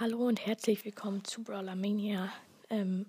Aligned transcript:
Hallo 0.00 0.28
und 0.28 0.46
herzlich 0.46 0.84
willkommen 0.84 1.24
zu 1.24 1.42
Brawler 1.42 1.74
Mania, 1.74 2.32
ähm, 2.70 3.06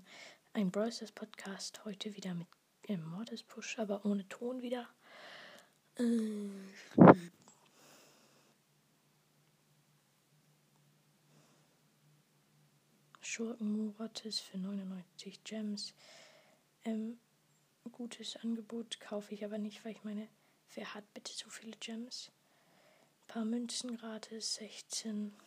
ein 0.53 0.71
Brawl 0.71 0.91
Stars 0.91 1.11
Podcast. 1.11 1.85
Heute 1.85 2.15
wieder 2.15 2.33
mit 2.33 2.47
ähm, 2.87 3.07
Mortis 3.11 3.43
Push, 3.43 3.77
aber 3.77 4.03
ohne 4.05 4.27
Ton 4.27 4.63
wieder. 4.63 4.89
Äh, 5.97 6.49
Schurken 13.21 13.93
Mortis 13.95 14.39
für 14.39 14.57
99 14.57 15.43
Gems. 15.43 15.93
Ähm, 16.85 17.19
gutes 17.91 18.35
Angebot 18.37 18.99
kaufe 18.99 19.35
ich 19.35 19.45
aber 19.45 19.59
nicht, 19.59 19.85
weil 19.85 19.91
ich 19.91 20.03
meine, 20.03 20.27
wer 20.73 20.95
hat 20.95 21.13
bitte 21.13 21.33
so 21.33 21.51
viele 21.51 21.77
Gems? 21.77 22.31
Ein 23.21 23.27
paar 23.27 23.45
Münzen 23.45 23.95
gratis, 23.95 24.55
16. 24.55 25.37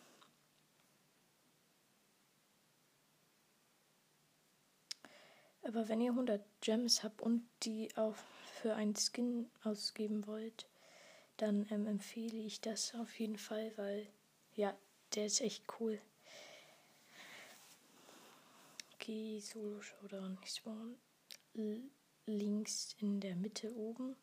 Aber 5.63 5.87
wenn 5.87 6.01
ihr 6.01 6.11
100 6.11 6.43
Gems 6.61 7.03
habt 7.03 7.21
und 7.21 7.47
die 7.63 7.89
auch 7.95 8.15
für 8.61 8.75
einen 8.75 8.95
Skin 8.95 9.49
ausgeben 9.63 10.27
wollt, 10.27 10.67
dann 11.37 11.65
ähm, 11.71 11.87
empfehle 11.87 12.37
ich 12.37 12.61
das 12.61 12.93
auf 12.95 13.19
jeden 13.19 13.37
Fall, 13.37 13.71
weil 13.77 14.07
ja, 14.55 14.75
der 15.15 15.25
ist 15.25 15.41
echt 15.41 15.63
cool. 15.79 15.99
Okay, 18.95 19.39
Solo 19.39 19.81
Showdown. 19.81 20.37
Ich 20.43 20.51
spawn 20.51 20.95
links 22.25 22.95
in 22.99 23.19
der 23.19 23.35
Mitte 23.35 23.75
oben. 23.75 24.15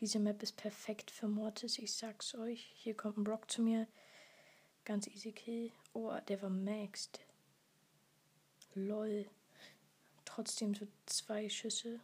Diese 0.00 0.18
Map 0.18 0.42
ist 0.42 0.56
perfekt 0.56 1.10
für 1.10 1.28
Mortis, 1.28 1.78
ich 1.78 1.92
sag's 1.92 2.34
euch. 2.34 2.72
Hier 2.76 2.96
kommt 2.96 3.18
ein 3.18 3.24
Brock 3.24 3.50
zu 3.50 3.62
mir. 3.62 3.86
Ganz 4.84 5.06
easy 5.06 5.32
Kill. 5.32 5.70
Oh, 5.92 6.16
der 6.28 6.42
war 6.42 6.50
maxed. 6.50 7.20
Lol 8.74 9.26
trotzdem 10.34 10.74
so 10.74 10.88
zwei 11.06 11.48
Schüsse. 11.48 12.00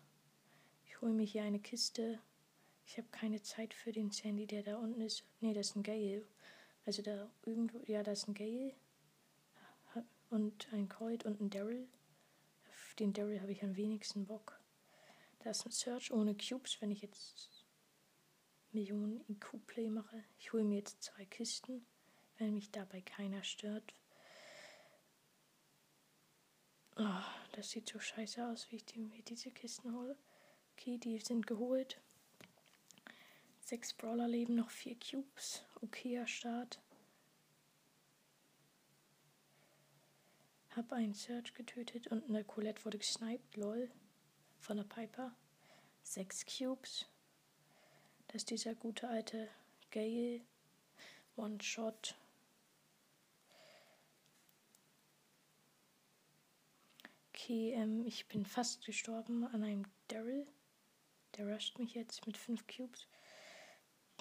Ich 0.87 1.01
hole 1.01 1.13
mir 1.13 1.25
hier 1.25 1.43
eine 1.43 1.59
Kiste. 1.59 2.21
Ich 2.87 2.97
habe 2.97 3.09
keine 3.11 3.43
Zeit 3.43 3.75
für 3.75 3.91
den 3.91 4.13
Sandy, 4.13 4.47
der 4.47 4.63
da 4.63 4.77
unten 4.77 5.01
ist. 5.01 5.25
Ne, 5.41 5.53
das 5.53 5.71
ist 5.71 5.77
ein 5.77 5.83
Gale. 5.83 6.25
Also 6.87 7.03
da 7.03 7.29
irgendwo, 7.45 7.83
ja, 7.87 8.05
da 8.05 8.13
ist 8.13 8.29
ein 8.29 8.35
Gale. 8.35 8.75
Und 10.31 10.73
ein 10.73 10.89
Colt 10.89 11.25
und 11.25 11.41
ein 11.41 11.51
Daryl. 11.51 11.89
Auf 12.69 12.95
den 13.01 13.13
Daryl 13.13 13.41
habe 13.41 13.51
ich 13.51 13.65
am 13.65 13.75
wenigsten 13.75 14.27
Bock. 14.27 14.61
Da 15.41 15.51
ist 15.51 15.67
ein 15.67 15.73
Search 15.73 16.13
ohne 16.13 16.37
Cubes, 16.37 16.81
wenn 16.81 16.93
ich 16.93 17.03
jetzt 17.03 17.67
Millionen 18.71 19.25
IQ-Play 19.29 19.91
mache. 19.91 20.23
Ich 20.39 20.53
hole 20.53 20.63
mir 20.63 20.77
jetzt 20.77 21.03
zwei 21.03 21.25
Kisten, 21.25 21.85
wenn 22.39 22.55
mich 22.55 22.71
dabei 22.71 23.01
keiner 23.01 23.43
stört. 23.43 23.93
Oh, 27.03 27.25
das 27.53 27.71
sieht 27.71 27.89
so 27.89 27.99
scheiße 27.99 28.47
aus, 28.47 28.71
wie 28.71 28.77
ich 28.77 28.85
die, 28.85 28.99
mir 28.99 29.23
diese 29.23 29.51
Kisten 29.51 29.97
hole. 29.97 30.19
Okay, 30.73 30.99
die 30.99 31.19
sind 31.19 31.47
geholt. 31.47 31.99
Sechs 33.63 33.95
Brawler 33.95 34.29
leben, 34.29 34.57
noch 34.57 34.69
vier 34.69 34.99
Cubes. 34.99 35.65
Okayer 35.81 36.27
Start. 36.27 36.79
Hab 40.77 40.93
einen 40.93 41.15
Search 41.15 41.55
getötet 41.55 42.09
und 42.09 42.29
eine 42.29 42.45
Colette 42.45 42.85
wurde 42.85 42.99
gesniped, 42.99 43.57
lol. 43.57 43.91
Von 44.59 44.77
der 44.77 44.85
Piper. 44.85 45.35
Sechs 46.03 46.45
Cubes. 46.45 47.07
Das 48.29 48.43
ist 48.43 48.51
dieser 48.51 48.75
gute 48.75 49.09
alte 49.09 49.49
Gale. 49.91 50.43
One 51.37 51.57
Okay, 57.51 57.73
ähm, 57.73 58.07
ich 58.07 58.29
bin 58.29 58.47
fast 58.47 58.87
gestorben 58.87 59.45
an 59.45 59.65
einem 59.65 59.85
Daryl. 60.07 60.47
Der 61.35 61.53
rusht 61.53 61.81
mich 61.81 61.95
jetzt 61.95 62.25
mit 62.29 62.37
5 62.37 62.65
Cubes. 62.69 63.09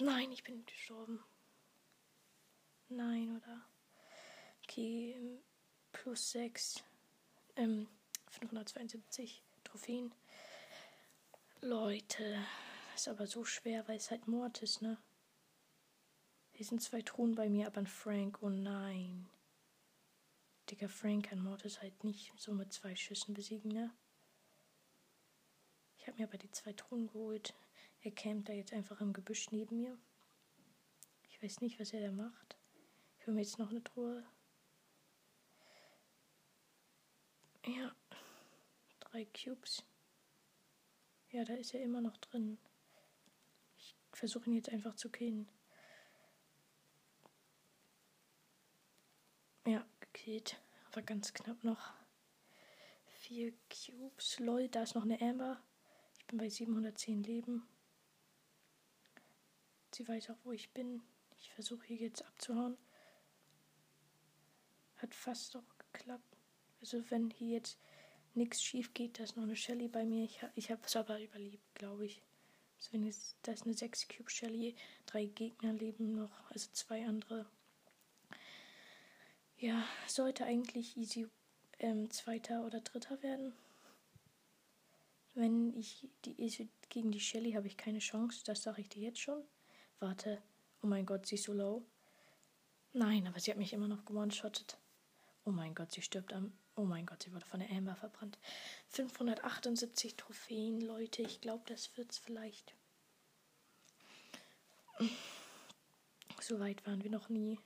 Nein, 0.00 0.32
ich 0.32 0.42
bin 0.42 0.66
gestorben. 0.66 1.22
Nein, 2.88 3.36
oder? 3.36 3.64
Okay, 4.64 5.14
ähm, 5.16 5.38
plus 5.92 6.32
6. 6.32 6.82
Ähm, 7.54 7.86
572 8.30 9.44
Trophäen. 9.62 10.12
Leute, 11.60 12.36
ist 12.96 13.06
aber 13.06 13.28
so 13.28 13.44
schwer, 13.44 13.86
weil 13.86 13.98
es 13.98 14.10
halt 14.10 14.26
Mord 14.26 14.60
ist, 14.60 14.82
ne? 14.82 14.98
Hier 16.50 16.66
sind 16.66 16.82
zwei 16.82 17.02
Truhen 17.02 17.36
bei 17.36 17.48
mir, 17.48 17.68
aber 17.68 17.78
ein 17.78 17.86
Frank, 17.86 18.42
oh 18.42 18.48
nein. 18.48 19.30
Digga, 20.70 20.86
Frank 20.86 21.28
kann 21.28 21.42
Mortis 21.42 21.82
halt 21.82 22.04
nicht 22.04 22.32
so 22.36 22.52
mit 22.52 22.72
zwei 22.72 22.94
Schüssen 22.94 23.34
besiegen, 23.34 23.72
ne? 23.72 23.92
Ich 25.98 26.06
habe 26.06 26.16
mir 26.18 26.28
aber 26.28 26.38
die 26.38 26.50
zwei 26.52 26.72
Truhen 26.72 27.08
geholt. 27.08 27.54
Er 28.02 28.12
campt 28.12 28.48
da 28.48 28.52
jetzt 28.52 28.72
einfach 28.72 29.00
im 29.00 29.12
Gebüsch 29.12 29.50
neben 29.50 29.78
mir. 29.78 29.98
Ich 31.28 31.42
weiß 31.42 31.60
nicht, 31.60 31.80
was 31.80 31.92
er 31.92 32.02
da 32.02 32.12
macht. 32.12 32.56
Ich 33.18 33.26
hole 33.26 33.34
mir 33.34 33.42
jetzt 33.42 33.58
noch 33.58 33.70
eine 33.70 33.82
Truhe. 33.82 34.24
Ja. 37.66 37.94
Drei 39.00 39.24
Cubes. 39.26 39.84
Ja, 41.30 41.44
da 41.44 41.54
ist 41.54 41.74
er 41.74 41.82
immer 41.82 42.00
noch 42.00 42.16
drin. 42.18 42.58
Ich 43.76 43.96
versuche 44.12 44.48
ihn 44.48 44.54
jetzt 44.54 44.68
einfach 44.68 44.94
zu 44.94 45.10
killen. 45.10 45.48
Ja, 49.66 49.84
gekillt. 50.12 50.60
Aber 50.90 51.02
ganz 51.02 51.32
knapp 51.32 51.62
noch. 51.64 51.92
Vier 53.20 53.52
Cubes. 53.68 54.38
Lol, 54.38 54.68
da 54.68 54.82
ist 54.82 54.94
noch 54.94 55.04
eine 55.04 55.20
Amber. 55.20 55.62
Ich 56.18 56.26
bin 56.26 56.38
bei 56.38 56.48
710 56.48 57.22
Leben. 57.22 57.66
Sie 59.92 60.06
weiß 60.06 60.30
auch, 60.30 60.38
wo 60.44 60.52
ich 60.52 60.70
bin. 60.70 61.02
Ich 61.38 61.50
versuche 61.52 61.86
hier 61.86 61.96
jetzt 61.96 62.24
abzuhauen. 62.24 62.76
Hat 64.96 65.14
fast 65.14 65.56
auch 65.56 65.78
geklappt. 65.92 66.36
Also 66.80 67.02
wenn 67.10 67.30
hier 67.30 67.56
jetzt 67.56 67.78
nichts 68.34 68.62
schief 68.62 68.94
geht, 68.94 69.18
da 69.18 69.24
ist 69.24 69.36
noch 69.36 69.44
eine 69.44 69.56
Shelly 69.56 69.88
bei 69.88 70.04
mir. 70.04 70.24
Ich, 70.24 70.40
ich 70.54 70.70
habe 70.70 70.82
es 70.84 70.96
aber 70.96 71.20
überlebt, 71.20 71.74
glaube 71.74 72.06
ich. 72.06 72.22
Also 72.78 72.92
wenn 72.92 73.04
jetzt, 73.04 73.36
da 73.42 73.52
ist 73.52 73.64
eine 73.64 73.74
6 73.74 74.08
Cube 74.08 74.30
Shelly. 74.30 74.74
Drei 75.06 75.26
Gegner 75.26 75.72
leben 75.72 76.14
noch, 76.14 76.50
also 76.50 76.68
zwei 76.72 77.06
andere. 77.06 77.46
Ja, 79.60 79.84
sollte 80.06 80.46
eigentlich 80.46 80.96
easy 80.96 81.28
ähm, 81.80 82.10
Zweiter 82.10 82.64
oder 82.64 82.80
Dritter 82.80 83.22
werden. 83.22 83.52
Wenn 85.34 85.76
ich 85.76 86.08
die 86.24 86.70
gegen 86.88 87.12
die 87.12 87.20
Shelly 87.20 87.52
habe 87.52 87.66
ich 87.66 87.76
keine 87.76 87.98
Chance, 87.98 88.40
das 88.42 88.62
sage 88.62 88.80
ich 88.80 88.88
dir 88.88 89.02
jetzt 89.02 89.20
schon. 89.20 89.44
Warte, 89.98 90.40
oh 90.82 90.86
mein 90.86 91.04
Gott, 91.04 91.26
sie 91.26 91.34
ist 91.34 91.44
so 91.44 91.52
low. 91.52 91.84
Nein, 92.94 93.26
aber 93.26 93.38
sie 93.38 93.50
hat 93.50 93.58
mich 93.58 93.74
immer 93.74 93.86
noch 93.86 94.06
gewone-shottet. 94.06 94.78
Oh 95.44 95.50
mein 95.50 95.74
Gott, 95.74 95.92
sie 95.92 96.00
stirbt 96.00 96.32
am. 96.32 96.54
Oh 96.74 96.84
mein 96.84 97.04
Gott, 97.04 97.22
sie 97.22 97.32
wurde 97.34 97.44
von 97.44 97.60
der 97.60 97.70
Amber 97.70 97.96
verbrannt. 97.96 98.38
578 98.88 100.16
Trophäen, 100.16 100.80
Leute. 100.80 101.20
Ich 101.20 101.42
glaube, 101.42 101.64
das 101.66 101.94
wird's 101.98 102.16
vielleicht. 102.16 102.74
So 106.40 106.58
weit 106.60 106.86
waren 106.86 107.04
wir 107.04 107.10
noch 107.10 107.28
nie. 107.28 107.58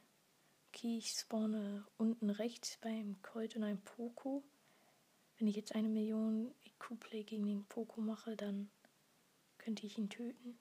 Okay, 0.77 0.99
ich 0.99 1.11
spawne 1.11 1.87
unten 1.99 2.31
rechts 2.31 2.79
beim 2.81 3.23
Colt 3.23 3.55
und 3.55 3.63
einem 3.63 3.81
Poco. 3.81 4.43
Wenn 5.39 5.47
ich 5.47 5.55
jetzt 5.55 5.73
eine 5.73 5.89
Million 5.89 6.53
IQ-Play 6.67 7.23
gegen 7.23 7.47
den 7.47 7.65
Poco 7.67 8.01
mache, 8.01 8.35
dann 8.35 8.69
könnte 9.57 9.87
ich 9.87 9.97
ihn 9.99 10.11
töten. 10.11 10.59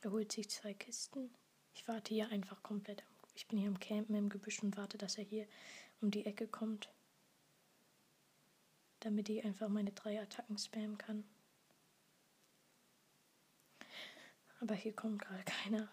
Er 0.00 0.10
holt 0.10 0.32
sich 0.32 0.48
zwei 0.48 0.72
Kisten. 0.72 1.34
Ich 1.74 1.86
warte 1.86 2.14
hier 2.14 2.30
einfach 2.30 2.62
komplett. 2.62 3.04
Ich 3.34 3.46
bin 3.46 3.58
hier 3.58 3.68
im 3.68 3.78
Campen 3.78 4.14
im 4.14 4.30
Gebüsch 4.30 4.62
und 4.62 4.78
warte, 4.78 4.96
dass 4.96 5.18
er 5.18 5.24
hier 5.24 5.46
um 6.00 6.10
die 6.10 6.24
Ecke 6.24 6.48
kommt. 6.48 6.88
Damit 9.00 9.28
ich 9.28 9.44
einfach 9.44 9.68
meine 9.68 9.92
drei 9.92 10.18
Attacken 10.18 10.56
spammen 10.56 10.96
kann. 10.96 11.24
Aber 14.60 14.74
hier 14.74 14.94
kommt 14.94 15.20
gerade 15.20 15.44
keiner. 15.44 15.90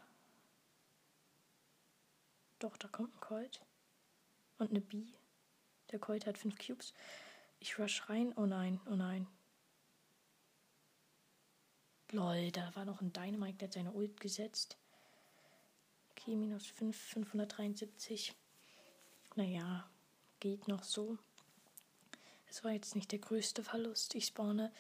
Doch, 2.60 2.78
da 2.78 2.88
kommt 2.88 3.16
ein 3.16 3.20
Colt. 3.20 3.62
Und 4.58 4.72
eine 4.72 4.82
B. 4.82 5.06
Der 5.92 6.00
Colt 6.00 6.26
hat 6.26 6.38
fünf 6.38 6.58
Cubes. 6.58 6.94
Ich 7.60 7.78
rush 7.80 8.10
rein. 8.10 8.34
Oh 8.36 8.46
nein, 8.46 8.80
oh 8.88 8.96
nein. 8.96 9.28
Lol, 12.12 12.52
da 12.52 12.74
war 12.76 12.86
noch 12.86 13.02
ein 13.02 13.12
Dynamite, 13.12 13.58
der 13.58 13.68
hat 13.68 13.74
seine 13.74 13.92
Ult 13.92 14.20
gesetzt. 14.20 14.78
Okay, 16.12 16.36
minus 16.36 16.66
5, 16.68 16.98
573. 16.98 18.34
Naja, 19.36 19.90
geht 20.40 20.68
noch 20.68 20.84
so. 20.84 21.18
Es 22.50 22.64
war 22.64 22.72
jetzt 22.72 22.96
nicht 22.96 23.12
der 23.12 23.20
größte 23.20 23.64
Verlust. 23.64 24.16
Ich 24.16 24.28
spawne 24.28 24.72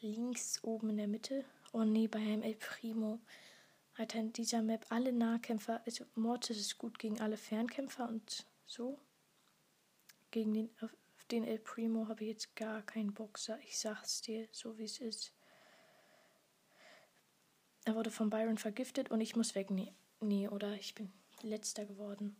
links 0.00 0.64
oben 0.64 0.90
in 0.90 0.96
der 0.96 1.08
Mitte. 1.08 1.44
Oh 1.72 1.84
nee, 1.84 2.08
bei 2.08 2.18
einem 2.18 2.42
El 2.42 2.54
Primo. 2.54 3.20
Alter, 4.00 4.18
in 4.18 4.32
dieser 4.32 4.62
Map 4.62 4.86
alle 4.88 5.12
Nahkämpfer, 5.12 5.82
also 5.84 6.06
Mortis 6.14 6.56
ist 6.56 6.78
gut 6.78 6.98
gegen 6.98 7.20
alle 7.20 7.36
Fernkämpfer 7.36 8.08
und 8.08 8.46
so. 8.64 8.98
gegen 10.30 10.54
den, 10.54 10.70
auf 10.80 10.90
den 11.30 11.44
El 11.44 11.58
Primo 11.58 12.08
habe 12.08 12.24
ich 12.24 12.30
jetzt 12.30 12.56
gar 12.56 12.80
keinen 12.80 13.12
Boxer. 13.12 13.58
Ich 13.60 13.78
sag's 13.78 14.22
dir, 14.22 14.48
so 14.52 14.78
wie 14.78 14.84
es 14.84 15.00
ist. 15.00 15.34
Er 17.84 17.94
wurde 17.94 18.10
von 18.10 18.30
Byron 18.30 18.56
vergiftet 18.56 19.10
und 19.10 19.20
ich 19.20 19.36
muss 19.36 19.54
weg. 19.54 19.70
Nee, 19.70 19.92
nee 20.20 20.48
oder 20.48 20.72
ich 20.76 20.94
bin 20.94 21.12
letzter 21.42 21.84
geworden. 21.84 22.36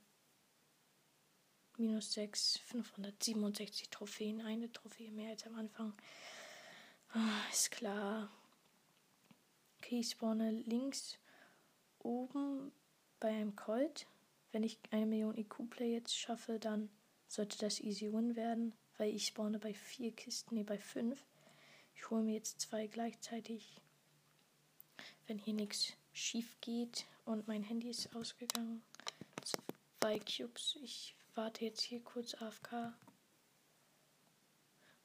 Minus 1.77 2.15
6, 2.15 2.57
567 2.65 3.91
Trophäen. 3.91 4.41
Eine 4.41 4.73
Trophäe 4.73 5.11
mehr 5.11 5.33
als 5.33 5.45
am 5.47 5.57
Anfang. 5.57 5.93
Ah, 7.13 7.43
ist 7.53 7.71
klar. 7.71 8.31
Okay, 9.77 10.01
ich 10.01 10.11
spawne 10.13 10.53
links 10.53 11.19
oben 12.05 12.73
bei 13.19 13.29
einem 13.29 13.57
Colt. 13.57 14.07
Wenn 14.53 14.63
ich 14.63 14.79
eine 14.91 15.07
Million 15.07 15.37
IQ-Play 15.37 15.93
jetzt 15.93 16.17
schaffe, 16.17 16.59
dann 16.59 16.91
sollte 17.29 17.59
das 17.59 17.81
easy 17.81 18.13
win 18.13 18.35
werden, 18.35 18.73
weil 18.99 19.15
ich 19.15 19.27
spawne 19.27 19.59
bei 19.59 19.73
vier 19.75 20.13
Kisten, 20.13 20.57
nee, 20.57 20.65
bei 20.65 20.79
fünf. 20.79 21.25
Ich 21.95 22.11
hole 22.11 22.23
mir 22.23 22.35
jetzt 22.35 22.61
zwei 22.61 22.87
gleichzeitig. 22.87 23.81
Wenn 25.27 25.39
hier 25.39 25.55
nichts 25.55 25.93
schief 26.13 26.61
geht 26.61 27.07
und 27.25 27.47
mein 27.47 27.63
Handy 27.63 27.91
ist 27.91 28.15
ausgegangen. 28.17 28.83
Zwei 30.01 30.19
Cubes. 30.19 30.77
Ich 30.83 31.15
warte 31.35 31.65
jetzt 31.65 31.83
hier 31.83 32.03
kurz 32.03 32.35
AFK. 32.35 32.93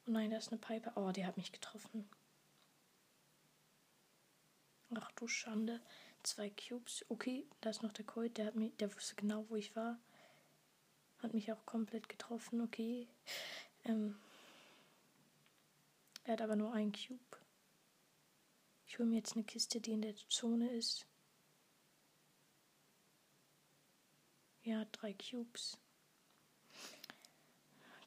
Oh 0.08 0.12
nein, 0.12 0.32
da 0.32 0.38
ist 0.38 0.52
eine 0.52 0.60
Pipe. 0.60 0.92
Oh, 0.96 1.12
die 1.12 1.26
hat 1.26 1.38
mich 1.38 1.52
getroffen. 1.52 2.10
Ach 4.96 5.12
du 5.12 5.28
Schande. 5.28 5.82
Zwei 6.26 6.50
Cubes. 6.50 7.06
Okay, 7.10 7.46
da 7.62 7.70
ist 7.70 7.84
noch 7.84 7.94
der 7.94 8.04
Colt. 8.04 8.40
Der, 8.40 8.48
hat 8.48 8.56
mich, 8.56 8.76
der 8.78 8.94
wusste 8.96 9.14
genau, 9.14 9.46
wo 9.48 9.56
ich 9.56 9.76
war. 9.76 10.00
Hat 11.20 11.36
mich 11.36 11.52
auch 11.52 11.66
komplett 11.68 12.10
getroffen. 12.10 12.62
Okay. 12.62 13.08
Ähm, 13.84 14.20
er 16.24 16.34
hat 16.34 16.42
aber 16.42 16.56
nur 16.56 16.74
einen 16.74 16.92
Cube. 16.92 17.38
Ich 18.88 18.98
hole 18.98 19.08
mir 19.08 19.18
jetzt 19.18 19.36
eine 19.36 19.44
Kiste, 19.44 19.80
die 19.80 19.92
in 19.92 20.02
der 20.02 20.16
Zone 20.16 20.72
ist. 20.72 21.06
Ja, 24.64 24.84
drei 24.86 25.14
Cubes. 25.14 25.78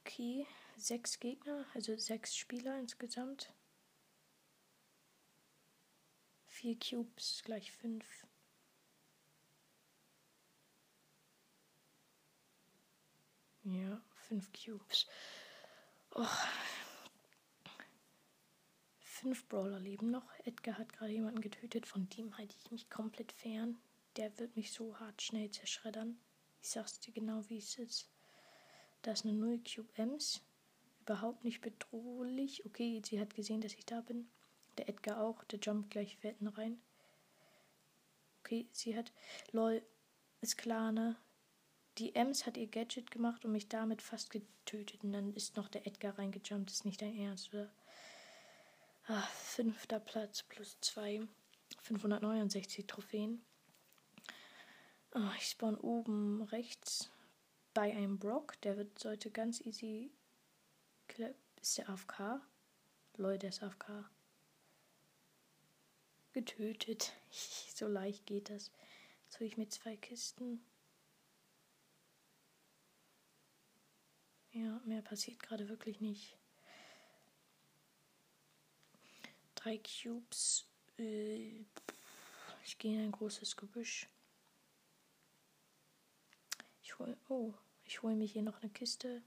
Okay, 0.00 0.44
sechs 0.76 1.20
Gegner, 1.20 1.64
also 1.72 1.96
sechs 1.96 2.36
Spieler 2.36 2.80
insgesamt. 2.80 3.52
Vier 6.58 6.76
Cubes 6.76 7.42
gleich 7.44 7.70
fünf. 7.70 8.26
Ja, 13.62 14.02
fünf 14.26 14.50
Cubes. 14.52 15.06
Oh. 16.16 16.26
Fünf 18.98 19.46
Brawler 19.46 19.78
leben 19.78 20.10
noch. 20.10 20.28
Edgar 20.46 20.78
hat 20.78 20.92
gerade 20.92 21.12
jemanden 21.12 21.42
getötet, 21.42 21.86
von 21.86 22.08
dem 22.08 22.36
halte 22.36 22.56
ich 22.58 22.72
mich 22.72 22.90
komplett 22.90 23.30
fern. 23.30 23.78
Der 24.16 24.36
wird 24.40 24.56
mich 24.56 24.72
so 24.72 24.98
hart 24.98 25.22
schnell 25.22 25.52
zerschreddern. 25.52 26.18
Ich 26.60 26.70
sag's 26.70 26.98
dir 26.98 27.12
genau, 27.12 27.48
wie 27.48 27.58
es 27.58 27.78
ist. 27.78 28.10
Da 29.02 29.12
ist 29.12 29.24
eine 29.24 29.34
0 29.34 29.62
Cube 29.62 29.92
Ems. 29.94 30.40
Überhaupt 31.02 31.44
nicht 31.44 31.60
bedrohlich. 31.60 32.66
Okay, 32.66 33.00
sie 33.04 33.20
hat 33.20 33.36
gesehen, 33.36 33.60
dass 33.60 33.74
ich 33.74 33.86
da 33.86 34.00
bin. 34.00 34.28
Der 34.78 34.88
Edgar 34.88 35.20
auch. 35.20 35.44
Der 35.44 35.58
jumpt 35.58 35.90
gleich 35.90 36.22
Wetten 36.22 36.46
rein. 36.46 36.80
Okay, 38.40 38.66
sie 38.72 38.96
hat. 38.96 39.12
Lol, 39.52 39.82
ist 40.40 40.56
klar, 40.56 40.92
ne? 40.92 41.16
Die 41.98 42.14
Ems 42.14 42.46
hat 42.46 42.56
ihr 42.56 42.68
Gadget 42.68 43.10
gemacht 43.10 43.44
und 43.44 43.52
mich 43.52 43.68
damit 43.68 44.02
fast 44.02 44.30
getötet. 44.30 45.02
Und 45.02 45.12
dann 45.12 45.34
ist 45.34 45.56
noch 45.56 45.68
der 45.68 45.86
Edgar 45.86 46.16
reingejumpt. 46.16 46.70
Ist 46.70 46.84
nicht 46.84 47.02
dein 47.02 47.18
Ernst, 47.18 47.52
oder? 47.52 47.70
Ah, 49.08 49.22
fünfter 49.22 49.98
Platz 49.98 50.44
plus 50.44 50.78
zwei. 50.80 51.26
569 51.82 52.86
Trophäen. 52.86 53.42
Oh, 55.14 55.30
ich 55.38 55.48
spawn 55.48 55.76
oben 55.76 56.42
rechts 56.42 57.10
bei 57.74 57.92
einem 57.92 58.18
Brock. 58.18 58.60
Der 58.62 58.76
wird, 58.76 58.98
sollte 58.98 59.30
ganz 59.30 59.60
easy. 59.62 60.12
Ist 61.60 61.78
der 61.78 61.88
AFK? 61.88 62.40
Leute, 63.16 63.38
der 63.38 63.48
ist 63.50 63.62
AFK. 63.62 64.08
Getötet. 66.38 67.14
so 67.74 67.88
leicht 67.88 68.24
geht 68.24 68.48
das. 68.48 68.70
Jetzt 69.24 69.40
hole 69.40 69.48
ich 69.48 69.56
mir 69.56 69.68
zwei 69.70 69.96
Kisten. 69.96 70.64
Ja, 74.52 74.80
mehr 74.84 75.02
passiert 75.02 75.42
gerade 75.42 75.68
wirklich 75.68 76.00
nicht. 76.00 76.36
Drei 79.56 79.78
Cubes. 79.78 80.64
Äh, 80.96 81.64
ich 82.64 82.78
gehe 82.78 82.94
in 82.94 83.06
ein 83.06 83.12
großes 83.12 83.56
Gebüsch. 83.56 84.06
Ich 86.84 86.96
hole. 87.00 87.16
Oh, 87.28 87.52
ich 87.84 88.00
hole 88.02 88.14
mir 88.14 88.26
hier 88.26 88.42
noch 88.42 88.62
eine 88.62 88.70
Kiste. 88.70 89.22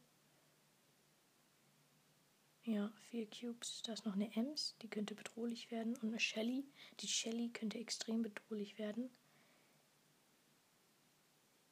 Ja, 2.63 2.91
vier 3.09 3.27
Cubes. 3.29 3.81
Da 3.83 3.93
ist 3.93 4.05
noch 4.05 4.13
eine 4.13 4.35
Ems, 4.35 4.75
die 4.81 4.87
könnte 4.87 5.15
bedrohlich 5.15 5.71
werden. 5.71 5.95
Und 5.97 6.09
eine 6.09 6.19
Shelly. 6.19 6.65
Die 6.99 7.07
Shelly 7.07 7.49
könnte 7.49 7.79
extrem 7.79 8.21
bedrohlich 8.21 8.77
werden. 8.77 9.09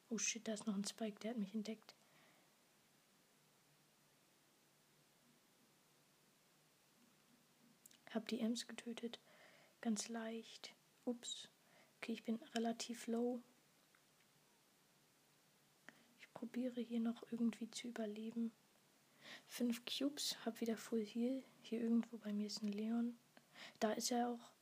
Oh 0.08 0.18
shit, 0.18 0.46
da 0.46 0.54
ist 0.54 0.66
noch 0.66 0.74
ein 0.74 0.84
Spike, 0.84 1.20
der 1.20 1.30
hat 1.30 1.38
mich 1.38 1.54
entdeckt. 1.54 1.94
Hab 8.12 8.26
die 8.26 8.40
Ems 8.40 8.66
getötet. 8.66 9.20
Ganz 9.80 10.08
leicht. 10.08 10.74
Ups. 11.04 11.48
Okay, 11.98 12.12
ich 12.12 12.24
bin 12.24 12.40
relativ 12.54 13.06
low 13.06 13.40
probiere 16.40 16.80
hier 16.80 17.00
noch 17.00 17.22
irgendwie 17.30 17.70
zu 17.70 17.88
überleben. 17.88 18.50
Fünf 19.46 19.84
Cubes, 19.84 20.36
hab 20.44 20.60
wieder 20.60 20.76
Full 20.76 21.04
Heal. 21.04 21.42
Hier 21.62 21.80
irgendwo 21.80 22.18
bei 22.18 22.32
mir 22.32 22.46
ist 22.46 22.62
ein 22.62 22.72
Leon. 22.72 23.18
Da 23.78 23.92
ist 23.92 24.10
er 24.10 24.28
auch. 24.28 24.52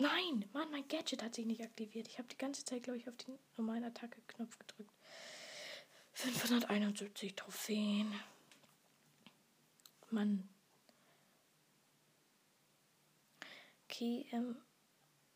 Nein, 0.00 0.44
Mann, 0.52 0.70
mein 0.70 0.86
Gadget 0.86 1.22
hat 1.22 1.34
sich 1.34 1.44
nicht 1.44 1.62
aktiviert. 1.62 2.06
Ich 2.06 2.18
habe 2.18 2.28
die 2.28 2.38
ganze 2.38 2.64
Zeit, 2.64 2.84
glaube 2.84 2.98
ich, 2.98 3.08
auf 3.08 3.16
den 3.16 3.38
normalen 3.56 3.84
Attacke-Knopf 3.84 4.58
gedrückt. 4.58 4.94
571 6.12 7.34
Trophäen. 7.34 8.12
Mann. 10.10 10.48
Okay, 13.84 14.26
ähm, 14.32 14.56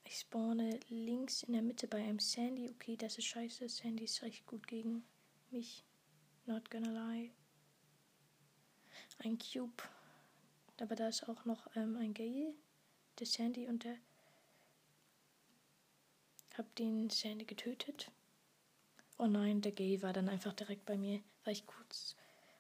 ich 0.04 0.21
spawne 0.21 0.78
links 0.88 1.42
in 1.42 1.54
der 1.54 1.62
Mitte 1.62 1.88
bei 1.88 1.99
einem 1.99 2.21
Sandy. 2.21 2.71
Okay, 2.71 2.97
das 2.97 3.18
ist 3.18 3.26
scheiße. 3.26 3.68
Sandy 3.68 4.04
ist 4.04 4.23
recht 4.23 4.47
gut 4.47 4.66
gegen 4.68 5.04
mich. 5.50 5.85
Not 6.46 6.70
gonna 6.70 6.90
lie. 6.90 7.30
Ein 9.18 9.38
Cube. 9.38 9.82
Aber 10.80 10.96
da 10.96 11.08
ist 11.08 11.28
auch 11.28 11.44
noch 11.44 11.68
ähm, 11.76 11.96
ein 11.96 12.12
Gale. 12.14 12.54
Der 13.18 13.26
Sandy 13.26 13.68
und 13.68 13.84
der. 13.84 13.96
Hab 16.56 16.75
den 16.75 17.08
Sandy 17.11 17.44
getötet. 17.44 18.11
Oh 19.18 19.26
nein, 19.26 19.61
der 19.61 19.72
Gale 19.72 20.02
war 20.02 20.12
dann 20.12 20.28
einfach 20.28 20.52
direkt 20.52 20.84
bei 20.84 20.96
mir, 20.96 21.22
weil 21.44 21.52
ich 21.52 21.66
kurz 21.66 22.16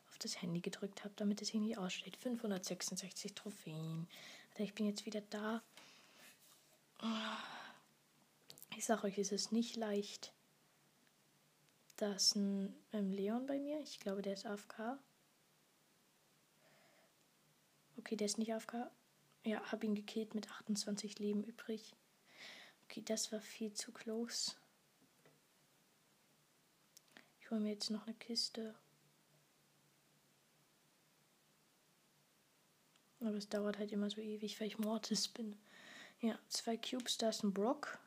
auf 0.08 0.18
das 0.18 0.40
Handy 0.40 0.60
gedrückt 0.60 1.02
habe, 1.02 1.14
damit 1.16 1.42
es 1.42 1.48
hier 1.48 1.60
nicht 1.60 1.78
aussteht. 1.78 2.16
566 2.16 3.34
Trophäen. 3.34 4.06
Also 4.52 4.62
ich 4.62 4.74
bin 4.74 4.86
jetzt 4.86 5.04
wieder 5.06 5.22
da. 5.22 5.62
Ich 8.76 8.84
sag 8.84 9.02
euch, 9.02 9.18
es 9.18 9.32
ist 9.32 9.50
nicht 9.50 9.74
leicht. 9.74 10.32
Da 12.02 12.14
ist 12.14 12.34
ein 12.34 12.74
ähm, 12.92 13.12
Leon 13.12 13.46
bei 13.46 13.60
mir. 13.60 13.78
Ich 13.78 14.00
glaube, 14.00 14.22
der 14.22 14.32
ist 14.32 14.44
AFK. 14.44 14.98
Okay, 17.96 18.16
der 18.16 18.26
ist 18.26 18.38
nicht 18.38 18.52
AFK. 18.52 18.90
Ja, 19.44 19.62
hab 19.70 19.84
ihn 19.84 19.94
gekillt 19.94 20.34
mit 20.34 20.50
28 20.50 21.20
Leben 21.20 21.44
übrig. 21.44 21.94
Okay, 22.82 23.02
das 23.04 23.30
war 23.30 23.40
viel 23.40 23.72
zu 23.74 23.92
close. 23.92 24.56
Ich 27.38 27.52
hole 27.52 27.60
mir 27.60 27.70
jetzt 27.70 27.90
noch 27.90 28.04
eine 28.08 28.16
Kiste. 28.16 28.74
Aber 33.20 33.36
es 33.36 33.48
dauert 33.48 33.78
halt 33.78 33.92
immer 33.92 34.10
so 34.10 34.20
ewig, 34.20 34.60
weil 34.60 34.66
ich 34.66 34.78
Mortis 34.80 35.28
bin. 35.28 35.56
Ja, 36.20 36.36
zwei 36.48 36.76
Cubes, 36.76 37.16
da 37.16 37.28
ist 37.28 37.44
ein 37.44 37.54
Brock. 37.54 38.00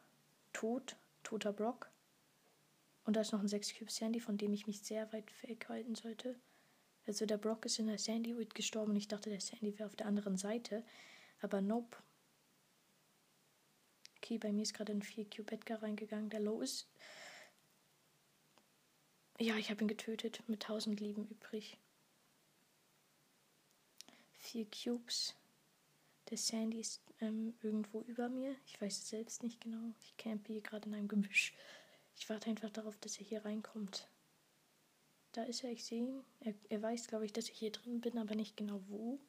Tot, 0.51 0.97
toter 1.23 1.53
Brock. 1.53 1.89
Und 3.05 3.15
da 3.15 3.21
ist 3.21 3.31
noch 3.31 3.39
ein 3.39 3.47
6 3.47 3.77
Cube 3.77 3.91
Sandy, 3.91 4.19
von 4.19 4.37
dem 4.37 4.51
ich 4.53 4.67
mich 4.67 4.81
sehr 4.81 5.11
weit 5.13 5.31
weghalten 5.43 5.95
sollte. 5.95 6.35
Also 7.05 7.25
der 7.25 7.37
Brock 7.37 7.65
ist 7.65 7.77
in 7.77 7.87
der 7.87 7.99
Sandy 7.99 8.33
gestorben 8.53 8.91
und 8.91 8.97
ich 8.97 9.07
dachte, 9.07 9.29
der 9.29 9.39
Sandy 9.39 9.77
wäre 9.77 9.87
auf 9.87 9.95
der 9.95 10.07
anderen 10.07 10.37
Seite. 10.37 10.83
Aber 11.41 11.61
nope. 11.61 11.97
Okay, 14.17 14.39
bei 14.39 14.51
mir 14.51 14.63
ist 14.63 14.73
gerade 14.73 14.91
ein 14.91 15.03
4 15.03 15.29
Cube 15.29 15.51
Edgar 15.51 15.83
reingegangen. 15.83 16.31
Der 16.31 16.39
Low 16.39 16.61
ist. 16.61 16.87
Ja, 19.39 19.55
ich 19.57 19.69
habe 19.69 19.83
ihn 19.83 19.87
getötet 19.87 20.41
mit 20.47 20.63
1000 20.63 20.99
Leben 20.99 21.27
übrig. 21.27 21.77
Vier 24.39 24.65
Cubes. 24.65 25.35
Der 26.29 26.37
Sandy 26.37 26.79
ist 26.79 27.03
ähm, 27.21 27.53
irgendwo 27.61 28.01
über 28.01 28.29
mir. 28.29 28.55
Ich 28.65 28.81
weiß 28.81 28.97
es 28.97 29.09
selbst 29.09 29.43
nicht 29.43 29.61
genau. 29.61 29.93
Ich 29.99 30.17
campe 30.17 30.53
hier 30.53 30.61
gerade 30.61 30.87
in 30.89 30.95
einem 30.95 31.07
Gebüsch. 31.07 31.53
Ich 32.17 32.29
warte 32.29 32.49
einfach 32.49 32.69
darauf, 32.69 32.97
dass 32.97 33.17
er 33.19 33.25
hier 33.25 33.45
reinkommt. 33.45 34.07
Da 35.33 35.43
ist 35.43 35.63
er, 35.63 35.71
ich 35.71 35.83
sehe 35.83 35.99
ihn. 35.99 36.23
Er, 36.39 36.53
er 36.69 36.81
weiß, 36.81 37.07
glaube 37.07 37.25
ich, 37.25 37.33
dass 37.33 37.49
ich 37.49 37.57
hier 37.57 37.71
drin 37.71 38.01
bin, 38.01 38.17
aber 38.17 38.35
nicht 38.35 38.55
genau 38.57 38.81
wo. 38.87 39.19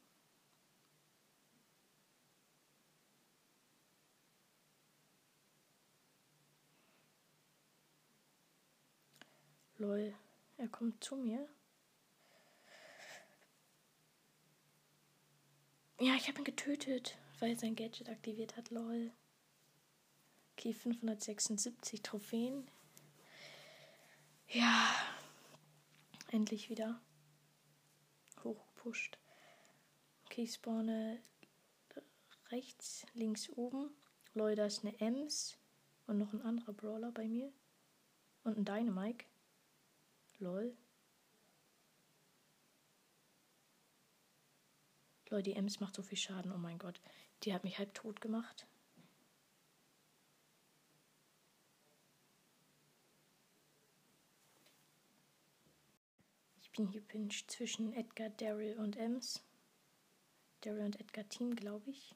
Lol, 9.79 10.15
er 10.57 10.67
kommt 10.69 11.03
zu 11.03 11.15
mir. 11.15 11.47
Ja, 15.99 16.15
ich 16.15 16.27
habe 16.27 16.39
ihn 16.39 16.45
getötet, 16.45 17.17
weil 17.39 17.51
er 17.51 17.57
sein 17.57 17.75
Gadget 17.75 18.09
aktiviert 18.09 18.55
hat. 18.55 18.69
Lol. 18.71 19.11
Okay, 20.53 20.73
576 20.73 22.01
Trophäen. 22.01 22.67
Ja, 24.49 24.95
endlich 26.31 26.69
wieder 26.69 26.99
hochgepusht. 28.43 29.17
Okay, 30.25 30.43
ich 30.43 30.53
spawne 30.53 31.19
rechts, 32.49 33.05
links 33.13 33.49
oben. 33.49 33.89
Lol, 34.33 34.55
da 34.55 34.65
ist 34.65 34.85
eine 34.85 34.99
Ems 35.01 35.57
und 36.05 36.17
noch 36.17 36.31
ein 36.33 36.41
anderer 36.41 36.73
Brawler 36.73 37.11
bei 37.11 37.27
mir. 37.27 37.51
Und 38.43 38.57
ein 38.57 38.65
Dynamike. 38.65 39.25
Lol. 40.39 40.77
Leute, 45.29 45.43
die 45.43 45.53
Ems 45.53 45.81
macht 45.81 45.95
so 45.95 46.03
viel 46.03 46.17
Schaden. 46.17 46.53
Oh 46.53 46.57
mein 46.57 46.77
Gott. 46.77 47.01
Die 47.43 47.53
hat 47.53 47.65
mich 47.65 47.77
halb 47.77 47.93
tot 47.93 48.21
gemacht. 48.21 48.65
Bin 56.77 56.87
hier 56.87 57.01
pinscht 57.01 57.49
zwischen 57.49 57.91
Edgar, 57.93 58.29
Daryl 58.29 58.77
und 58.77 58.97
Ems. 58.97 59.43
Daryl 60.61 60.85
und 60.85 60.99
Edgar 60.99 61.27
Team, 61.27 61.55
glaube 61.55 61.89
ich. 61.89 62.15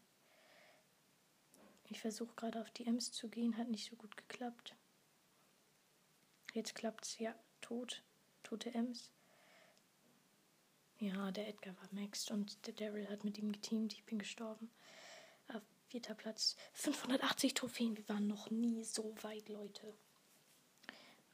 Ich 1.89 1.99
versuche 1.99 2.35
gerade 2.35 2.61
auf 2.61 2.69
die 2.69 2.85
Ems 2.85 3.11
zu 3.11 3.27
gehen, 3.27 3.57
hat 3.57 3.69
nicht 3.69 3.89
so 3.89 3.95
gut 3.95 4.15
geklappt. 4.15 4.75
Jetzt 6.53 6.75
klappt's, 6.75 7.17
ja, 7.17 7.33
tot. 7.59 8.03
Tote 8.43 8.71
Ems. 8.75 9.09
Ja, 10.99 11.31
der 11.31 11.47
Edgar 11.47 11.75
war 11.77 11.89
maxed 11.91 12.29
und 12.29 12.67
der 12.67 12.75
Daryl 12.75 13.09
hat 13.09 13.23
mit 13.23 13.39
ihm 13.39 13.51
geteamt. 13.51 13.93
Ich 13.93 14.05
bin 14.05 14.19
gestorben. 14.19 14.69
Auf 15.47 15.63
vierter 15.87 16.13
Platz. 16.13 16.55
580 16.73 17.55
Trophäen. 17.55 17.97
Wir 17.97 18.07
waren 18.07 18.27
noch 18.27 18.51
nie 18.51 18.83
so 18.83 19.15
weit, 19.23 19.49
Leute. 19.49 19.97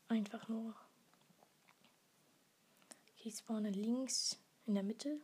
Einfach 0.07 0.47
nur. 0.47 0.73
Ich 3.27 3.39
spawne 3.39 3.71
links 3.71 4.37
in 4.67 4.75
der 4.75 4.83
Mitte. 4.83 5.19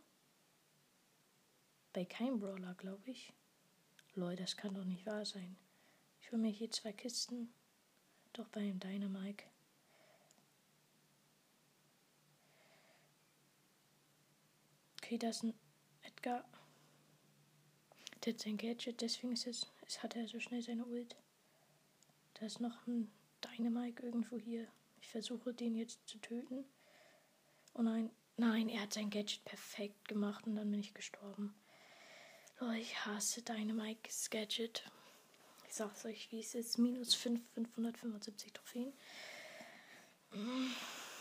Bei 1.94 2.04
keinem 2.04 2.38
Brawler, 2.38 2.74
glaube 2.74 3.10
ich. 3.10 3.32
Leute, 4.14 4.42
das 4.42 4.58
kann 4.58 4.74
doch 4.74 4.84
nicht 4.84 5.06
wahr 5.06 5.24
sein. 5.24 5.56
Ich 6.20 6.30
hole 6.30 6.42
mir 6.42 6.52
hier 6.52 6.70
zwei 6.70 6.92
Kisten. 6.92 7.54
Doch 8.34 8.50
bei 8.50 8.60
einem 8.60 8.78
Dynamike. 8.78 9.46
Okay, 15.02 15.18
da 15.18 15.30
ist 15.30 15.44
ein 15.44 15.54
Edgar. 16.02 16.44
Der 18.26 18.34
hat 18.34 18.42
sein 18.42 18.58
Gadget, 18.58 19.00
deswegen 19.00 19.32
ist 19.32 19.48
es, 19.48 19.66
es 19.88 20.04
hat 20.04 20.18
er 20.18 20.28
so 20.28 20.42
schnell 20.42 20.62
seine 20.62 20.84
Ult. 20.84 21.16
Da 22.34 22.48
ist 22.48 22.60
noch 22.60 22.86
ein 22.86 23.10
Dynamike 23.46 24.04
irgendwo 24.04 24.38
hier. 24.38 24.68
Ich 25.00 25.08
versuche 25.08 25.54
den 25.54 25.78
jetzt 25.78 26.06
zu 26.06 26.18
töten. 26.18 26.66
Oh 27.76 27.82
nein, 27.82 28.12
nein, 28.38 28.70
er 28.70 28.82
hat 28.82 28.94
sein 28.94 29.10
Gadget 29.10 29.44
perfekt 29.46 30.08
gemacht 30.08 30.46
und 30.46 30.56
dann 30.56 30.70
bin 30.70 30.80
ich 30.80 30.94
gestorben. 30.94 31.56
Oh, 32.62 32.72
ich 32.72 33.06
hasse 33.06 33.42
Dynamikes 33.42 34.30
Gadget. 34.30 34.84
Ich 35.68 35.74
sag's 35.74 36.06
euch, 36.06 36.32
wie 36.32 36.40
es 36.40 36.54
ist. 36.54 36.78
Minus 36.78 37.16
5, 37.16 37.42
575 37.56 38.54
Trophäen. 38.54 38.94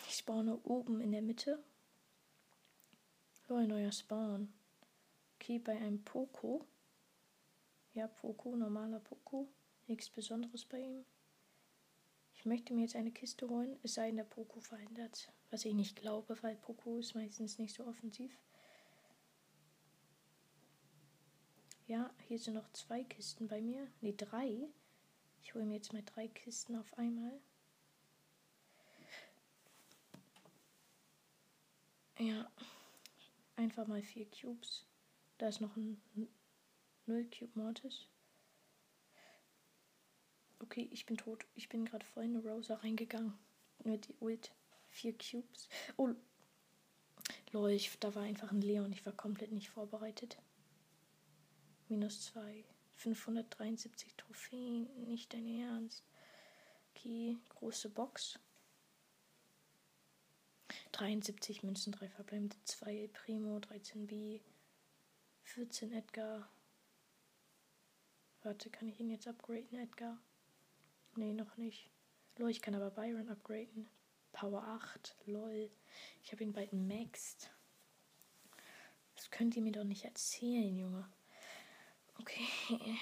Ich 0.08 0.16
spawne 0.16 0.58
oben 0.64 1.00
in 1.00 1.12
der 1.12 1.22
Mitte. 1.22 1.62
So, 3.48 3.54
ein 3.56 3.68
neuer 3.68 3.92
Spawn. 3.92 4.52
Okay, 5.36 5.58
bei 5.58 5.72
einem 5.72 6.04
Poco. 6.04 6.66
Ja, 7.94 8.08
Poco, 8.08 8.54
normaler 8.54 9.00
Poco. 9.00 9.48
Nichts 9.86 10.10
Besonderes 10.10 10.64
bei 10.66 10.78
ihm. 10.80 11.04
Ich 12.42 12.46
möchte 12.46 12.74
mir 12.74 12.80
jetzt 12.80 12.96
eine 12.96 13.12
Kiste 13.12 13.48
holen, 13.48 13.78
es 13.84 13.94
sei 13.94 14.08
denn, 14.08 14.16
der 14.16 14.24
Poco 14.24 14.58
verändert. 14.58 15.30
Was 15.52 15.64
ich 15.64 15.74
nicht 15.74 15.94
glaube, 15.94 16.36
weil 16.42 16.56
Poco 16.56 16.98
ist 16.98 17.14
meistens 17.14 17.60
nicht 17.60 17.72
so 17.72 17.86
offensiv. 17.86 18.36
Ja, 21.86 22.12
hier 22.26 22.40
sind 22.40 22.54
noch 22.54 22.68
zwei 22.72 23.04
Kisten 23.04 23.46
bei 23.46 23.62
mir. 23.62 23.86
Ne, 24.00 24.12
drei. 24.14 24.68
Ich 25.40 25.54
hole 25.54 25.64
mir 25.64 25.76
jetzt 25.76 25.92
mal 25.92 26.02
drei 26.02 26.26
Kisten 26.26 26.74
auf 26.74 26.98
einmal. 26.98 27.40
Ja 32.18 32.50
einfach 33.54 33.86
mal 33.86 34.02
vier 34.02 34.26
Cubes. 34.26 34.84
Da 35.38 35.46
ist 35.48 35.60
noch 35.60 35.76
ein 35.76 36.02
0 37.06 37.24
Cube 37.30 37.52
Mortis. 37.54 38.08
Okay, 40.62 40.88
ich 40.92 41.06
bin 41.06 41.16
tot. 41.16 41.44
Ich 41.54 41.68
bin 41.68 41.84
gerade 41.84 42.06
voll 42.06 42.24
in 42.24 42.36
Rosa 42.36 42.76
reingegangen. 42.76 43.34
Mit 43.84 44.08
die 44.08 44.14
Ult. 44.20 44.52
Vier 44.88 45.12
Cubes. 45.12 45.68
Oh. 45.96 46.14
Lol, 47.50 47.70
ich, 47.72 47.98
da 47.98 48.14
war 48.14 48.22
einfach 48.22 48.52
ein 48.52 48.62
Leon. 48.62 48.92
Ich 48.92 49.04
war 49.04 49.12
komplett 49.12 49.52
nicht 49.52 49.70
vorbereitet. 49.70 50.38
Minus 51.88 52.22
zwei. 52.22 52.64
573 52.96 54.14
Trophäen. 54.16 54.88
Nicht 55.04 55.34
dein 55.34 55.46
Ernst. 55.46 56.04
Okay, 56.94 57.36
große 57.48 57.88
Box. 57.88 58.38
73 60.92 61.62
Münzen, 61.62 61.92
3 61.92 62.08
verbleibende, 62.08 62.56
2 62.64 63.10
Primo, 63.12 63.58
13 63.58 64.06
B, 64.06 64.40
14 65.42 65.92
Edgar. 65.92 66.48
Warte, 68.42 68.70
kann 68.70 68.88
ich 68.88 69.00
ihn 69.00 69.10
jetzt 69.10 69.26
upgraden, 69.26 69.78
Edgar? 69.78 70.18
Nee, 71.16 71.32
noch 71.32 71.56
nicht. 71.56 71.90
Lol, 72.36 72.50
ich 72.50 72.62
kann 72.62 72.74
aber 72.74 72.90
Byron 72.90 73.28
upgraden. 73.28 73.88
Power 74.32 74.62
8, 74.62 75.16
lol. 75.26 75.70
Ich 76.22 76.32
habe 76.32 76.42
ihn 76.42 76.52
bald 76.52 76.72
maxed. 76.72 77.50
Das 79.14 79.30
könnt 79.30 79.54
ihr 79.56 79.62
mir 79.62 79.72
doch 79.72 79.84
nicht 79.84 80.04
erzählen, 80.04 80.74
Junge. 80.74 81.06
Okay. 82.18 82.98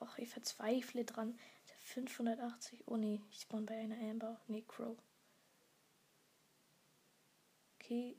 Och, 0.00 0.18
ich 0.18 0.28
verzweifle 0.28 1.04
dran. 1.04 1.38
580. 1.84 2.84
Oh 2.86 2.96
nee, 2.96 3.20
ich 3.30 3.40
spawn 3.42 3.66
bei 3.66 3.78
einer 3.78 3.98
Amber. 3.98 4.40
Nee, 4.46 4.64
Crow 4.66 4.96
okay, 7.84 8.16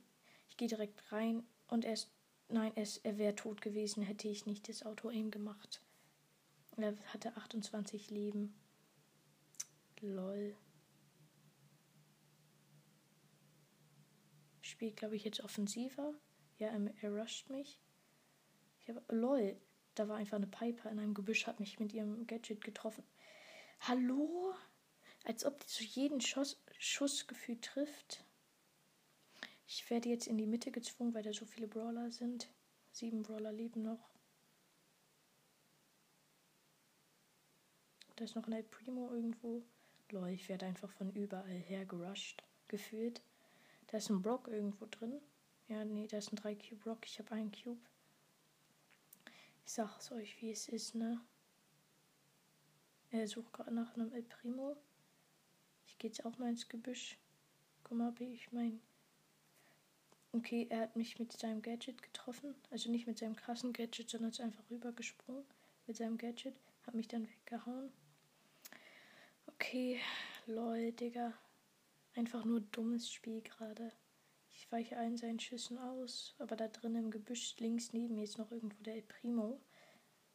ich 0.47 0.57
gehe 0.57 0.67
direkt 0.67 1.11
rein 1.11 1.43
und 1.67 1.85
er 1.85 1.93
ist, 1.93 2.09
nein, 2.49 2.71
es, 2.75 2.97
er 2.97 3.17
wäre 3.17 3.35
tot 3.35 3.61
gewesen, 3.61 4.03
hätte 4.03 4.27
ich 4.27 4.45
nicht 4.45 4.69
das 4.69 4.85
Auto 4.85 5.09
aim 5.09 5.31
gemacht. 5.31 5.81
Er 6.77 6.95
hatte 7.07 7.35
28 7.35 8.11
Leben. 8.11 8.53
Lol. 10.01 10.55
Spielt, 14.61 14.97
glaube 14.97 15.15
ich, 15.15 15.23
jetzt 15.23 15.41
offensiver. 15.41 16.13
Ja, 16.57 16.69
er, 16.69 17.11
rusht 17.11 17.49
mich. 17.49 17.79
Ich 18.81 18.89
habe, 18.89 19.03
lol, 19.09 19.59
da 19.95 20.07
war 20.07 20.17
einfach 20.17 20.37
eine 20.37 20.47
Piper 20.47 20.91
in 20.91 20.99
einem 20.99 21.13
Gebüsch, 21.13 21.47
hat 21.47 21.59
mich 21.59 21.79
mit 21.79 21.93
ihrem 21.93 22.27
Gadget 22.27 22.63
getroffen. 22.63 23.03
Hallo? 23.79 24.53
Als 25.23 25.45
ob 25.45 25.59
die 25.59 25.67
zu 25.67 25.83
jedem 25.83 26.21
Schuss, 26.21 26.61
Schuss 26.77 27.27
gefühlt 27.27 27.63
trifft. 27.63 28.23
Ich 29.67 29.89
werde 29.89 30.09
jetzt 30.09 30.27
in 30.27 30.37
die 30.37 30.45
Mitte 30.45 30.71
gezwungen, 30.71 31.13
weil 31.13 31.23
da 31.23 31.33
so 31.33 31.45
viele 31.45 31.67
Brawler 31.67 32.11
sind. 32.11 32.49
Sieben 32.91 33.23
Brawler 33.23 33.51
leben 33.51 33.81
noch. 33.81 34.15
Da 38.15 38.23
ist 38.23 38.35
noch 38.35 38.47
ein 38.47 38.69
Primo 38.69 39.11
irgendwo. 39.11 39.63
Lol, 40.15 40.29
ich 40.29 40.47
werde 40.47 40.65
einfach 40.65 40.89
von 40.91 41.11
überall 41.11 41.49
her 41.49 41.85
gerusht, 41.85 42.41
gefühlt. 42.69 43.21
Da 43.87 43.97
ist 43.97 44.09
ein 44.09 44.21
Brock 44.21 44.47
irgendwo 44.47 44.85
drin. 44.89 45.19
Ja, 45.67 45.83
nee, 45.83 46.07
da 46.07 46.17
ist 46.17 46.31
ein 46.31 46.37
3 46.37 46.55
Cube 46.55 46.77
Brock. 46.77 46.99
Ich 47.05 47.19
habe 47.19 47.33
einen 47.33 47.51
Cube. 47.51 47.81
Ich 49.65 49.73
sag's 49.73 50.13
euch, 50.13 50.41
wie 50.41 50.51
es 50.51 50.69
ist, 50.69 50.95
ne? 50.95 51.19
Er 53.11 53.27
sucht 53.27 53.51
gerade 53.51 53.73
nach 53.73 53.93
einem 53.95 54.13
El 54.13 54.23
Primo. 54.23 54.77
Ich 55.85 55.97
gehe 55.97 56.09
jetzt 56.09 56.25
auch 56.25 56.37
mal 56.37 56.49
ins 56.49 56.69
Gebüsch. 56.69 57.17
Guck 57.83 57.97
mal, 57.97 58.17
wie 58.17 58.31
ich 58.33 58.53
mein. 58.53 58.79
Okay, 60.31 60.67
er 60.69 60.79
hat 60.79 60.95
mich 60.95 61.19
mit 61.19 61.33
seinem 61.33 61.61
Gadget 61.61 62.01
getroffen. 62.01 62.55
Also 62.71 62.89
nicht 62.89 63.05
mit 63.05 63.17
seinem 63.17 63.35
krassen 63.35 63.73
Gadget, 63.73 64.09
sondern 64.09 64.31
ist 64.31 64.39
einfach 64.39 64.63
rübergesprungen 64.69 65.43
mit 65.87 65.97
seinem 65.97 66.17
Gadget. 66.17 66.55
Hat 66.87 66.95
mich 66.95 67.09
dann 67.09 67.27
weggehauen. 67.27 67.91
Okay, 69.65 69.99
lol, 70.45 70.91
Digga. 70.91 71.33
Einfach 72.13 72.45
nur 72.45 72.61
dummes 72.61 73.11
Spiel 73.11 73.41
gerade. 73.41 73.91
Ich 74.53 74.71
weiche 74.71 74.95
allen 74.95 75.17
seinen 75.17 75.39
Schüssen 75.39 75.79
aus, 75.79 76.35
aber 76.37 76.55
da 76.55 76.67
drin 76.67 76.93
im 76.93 77.09
Gebüsch 77.09 77.55
links 77.57 77.91
neben 77.91 78.13
mir 78.13 78.25
ist 78.25 78.37
noch 78.37 78.51
irgendwo 78.51 78.83
der 78.83 78.93
El 78.93 79.01
Primo. 79.01 79.59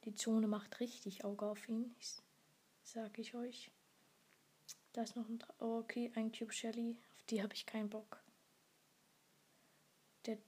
Die 0.04 0.14
Zone 0.16 0.48
macht 0.48 0.80
richtig 0.80 1.24
Auge 1.24 1.46
auf 1.46 1.68
ihn, 1.68 1.94
sag 2.82 3.20
ich 3.20 3.36
euch. 3.36 3.70
Da 4.94 5.02
ist 5.02 5.14
noch 5.14 5.28
ein. 5.28 5.38
Oh, 5.60 5.78
okay, 5.78 6.10
ein 6.16 6.32
Cube 6.32 6.52
Shelly. 6.52 6.96
Auf 7.16 7.22
die 7.26 7.40
habe 7.40 7.54
ich 7.54 7.66
keinen 7.66 7.88
Bock. 7.88 8.20
Der, 10.26 10.38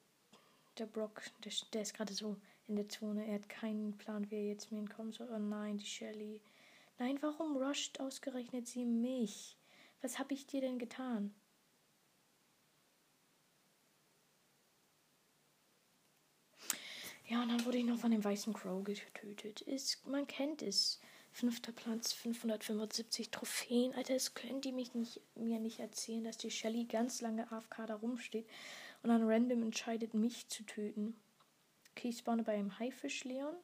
der 0.78 0.86
Brock, 0.86 1.22
der, 1.44 1.52
der 1.72 1.82
ist 1.82 1.94
gerade 1.94 2.14
so 2.14 2.36
in 2.66 2.74
der 2.74 2.88
Zone. 2.88 3.28
Er 3.28 3.34
hat 3.36 3.48
keinen 3.48 3.96
Plan, 3.96 4.28
wie 4.28 4.34
er 4.34 4.48
jetzt 4.48 4.72
mir 4.72 4.78
entkommen 4.78 5.12
soll. 5.12 5.28
Oh 5.32 5.38
nein, 5.38 5.78
die 5.78 5.86
Shelly. 5.86 6.40
Nein, 6.98 7.18
warum 7.20 7.56
rusht 7.56 8.00
ausgerechnet 8.00 8.66
sie 8.66 8.84
mich? 8.84 9.56
Was 10.00 10.18
habe 10.18 10.34
ich 10.34 10.46
dir 10.46 10.60
denn 10.60 10.78
getan? 10.78 11.34
Ja, 17.32 17.42
und 17.42 17.48
dann 17.48 17.64
wurde 17.64 17.78
ich 17.78 17.84
noch 17.84 17.98
von 17.98 18.10
dem 18.10 18.22
weißen 18.22 18.52
Crow 18.52 18.84
getötet. 18.84 19.62
Ist, 19.62 20.06
man 20.06 20.26
kennt 20.26 20.60
es. 20.60 21.00
Fünfter 21.30 21.72
Platz, 21.72 22.12
575 22.12 23.30
Trophäen. 23.30 23.94
Alter, 23.94 24.12
das 24.12 24.34
können 24.34 24.60
die 24.60 24.72
mich 24.72 24.94
nicht, 24.94 25.22
mir 25.34 25.58
nicht 25.58 25.80
erzählen, 25.80 26.24
dass 26.24 26.36
die 26.36 26.50
Shelly 26.50 26.84
ganz 26.84 27.22
lange 27.22 27.50
AFK 27.50 27.86
da 27.86 27.94
rumsteht 27.94 28.46
und 29.02 29.08
dann 29.08 29.26
random 29.26 29.62
entscheidet, 29.62 30.12
mich 30.12 30.46
zu 30.48 30.62
töten. 30.64 31.16
Okay, 31.92 32.08
ich 32.10 32.18
spawne 32.18 32.42
bei 32.42 32.52
einem 32.52 32.78
Haifisch, 32.78 33.24
Leon. 33.24 33.54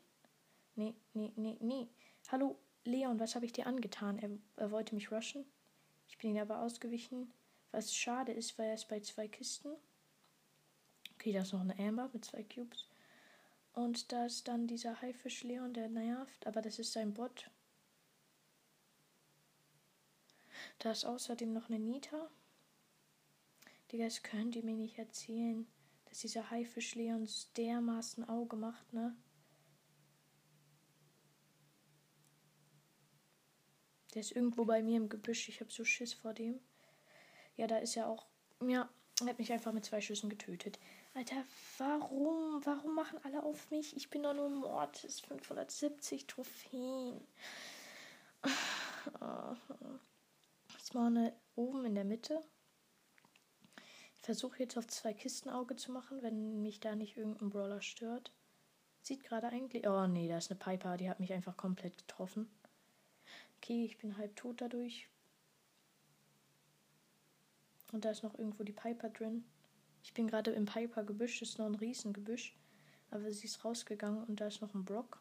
Nee, 0.76 0.94
nee, 1.12 1.30
nee, 1.36 1.58
nee. 1.60 1.88
Hallo, 2.28 2.56
Leon, 2.88 3.20
was 3.20 3.34
habe 3.34 3.44
ich 3.44 3.52
dir 3.52 3.66
angetan? 3.66 4.18
Er, 4.18 4.30
er 4.56 4.70
wollte 4.70 4.94
mich 4.94 5.12
rushen. 5.12 5.44
Ich 6.08 6.18
bin 6.18 6.30
ihn 6.30 6.40
aber 6.40 6.62
ausgewichen. 6.62 7.30
Was 7.70 7.94
schade 7.94 8.32
ist, 8.32 8.58
weil 8.58 8.68
er 8.68 8.74
ist 8.74 8.88
bei 8.88 9.00
zwei 9.00 9.28
Kisten. 9.28 9.68
Okay, 11.14 11.32
da 11.32 11.42
ist 11.42 11.52
noch 11.52 11.60
eine 11.60 11.78
Amber 11.78 12.08
mit 12.12 12.24
zwei 12.24 12.42
Cubes. 12.42 12.88
Und 13.74 14.10
da 14.10 14.26
ist 14.26 14.48
dann 14.48 14.66
dieser 14.66 15.00
Haifisch 15.02 15.44
Leon, 15.44 15.74
der 15.74 15.88
nervt, 15.88 16.46
aber 16.46 16.62
das 16.62 16.78
ist 16.78 16.92
sein 16.92 17.12
Bot. 17.12 17.50
Da 20.78 20.90
ist 20.90 21.04
außerdem 21.04 21.52
noch 21.52 21.68
eine 21.68 21.78
Nita. 21.78 22.30
Digga, 23.92 24.04
das 24.04 24.22
könnt 24.22 24.56
ihr 24.56 24.64
mir 24.64 24.76
nicht 24.76 24.98
erzählen, 24.98 25.66
dass 26.06 26.20
dieser 26.20 26.50
Haifisch 26.50 26.94
Leon 26.94 27.28
dermaßen 27.56 28.28
Auge 28.28 28.56
macht, 28.56 28.92
ne? 28.92 29.14
Der 34.18 34.22
ist 34.24 34.32
irgendwo 34.32 34.64
bei 34.64 34.82
mir 34.82 34.96
im 34.96 35.08
Gebüsch. 35.08 35.48
Ich 35.48 35.60
habe 35.60 35.70
so 35.70 35.84
Schiss 35.84 36.12
vor 36.12 36.34
dem. 36.34 36.58
Ja, 37.56 37.68
da 37.68 37.78
ist 37.78 37.96
er 37.96 38.08
auch. 38.08 38.26
Ja, 38.60 38.90
er 39.20 39.26
hat 39.28 39.38
mich 39.38 39.52
einfach 39.52 39.72
mit 39.72 39.84
zwei 39.84 40.00
Schüssen 40.00 40.28
getötet. 40.28 40.80
Alter, 41.14 41.44
warum? 41.76 42.60
Warum 42.66 42.96
machen 42.96 43.20
alle 43.22 43.44
auf 43.44 43.70
mich? 43.70 43.96
Ich 43.96 44.10
bin 44.10 44.24
doch 44.24 44.34
nur 44.34 44.48
Mortis. 44.48 45.20
570 45.20 46.26
Trophäen. 46.26 47.20
Spawne 50.84 51.32
oben 51.54 51.84
in 51.84 51.94
der 51.94 52.04
Mitte. 52.04 52.40
Ich 54.16 54.22
versuche 54.22 54.58
jetzt 54.58 54.76
auf 54.76 54.88
zwei 54.88 55.14
Kisten 55.14 55.48
Auge 55.48 55.76
zu 55.76 55.92
machen, 55.92 56.22
wenn 56.22 56.60
mich 56.60 56.80
da 56.80 56.96
nicht 56.96 57.16
irgendein 57.16 57.50
Brawler 57.50 57.82
stört. 57.82 58.32
Sieht 59.00 59.22
gerade 59.22 59.46
eigentlich. 59.46 59.86
Oh 59.86 60.08
nee, 60.08 60.26
da 60.26 60.38
ist 60.38 60.50
eine 60.50 60.58
Piper, 60.58 60.96
die 60.96 61.08
hat 61.08 61.20
mich 61.20 61.32
einfach 61.32 61.56
komplett 61.56 61.96
getroffen. 61.98 62.50
Okay, 63.58 63.84
ich 63.84 63.98
bin 63.98 64.16
halb 64.16 64.34
tot 64.36 64.60
dadurch. 64.60 65.08
Und 67.92 68.04
da 68.04 68.10
ist 68.10 68.22
noch 68.22 68.38
irgendwo 68.38 68.64
die 68.64 68.72
Piper 68.72 69.10
drin. 69.10 69.44
Ich 70.02 70.14
bin 70.14 70.26
gerade 70.26 70.52
im 70.52 70.66
Piper-Gebüsch, 70.66 71.42
ist 71.42 71.58
noch 71.58 71.66
ein 71.66 71.74
Riesengebüsch. 71.74 72.56
Aber 73.10 73.30
sie 73.30 73.46
ist 73.46 73.64
rausgegangen 73.64 74.24
und 74.24 74.40
da 74.40 74.48
ist 74.48 74.60
noch 74.60 74.74
ein 74.74 74.84
Brock. 74.84 75.20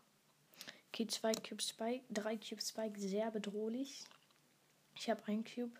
Okay, 0.90 1.08
zwei 1.08 1.32
Cube 1.34 1.62
Spike, 1.62 2.04
drei 2.10 2.38
Cube 2.38 2.62
Spike, 2.62 3.00
sehr 3.00 3.32
bedrohlich. 3.32 4.06
Ich 4.96 5.10
habe 5.10 5.24
ein 5.28 5.44
Cube. 5.44 5.80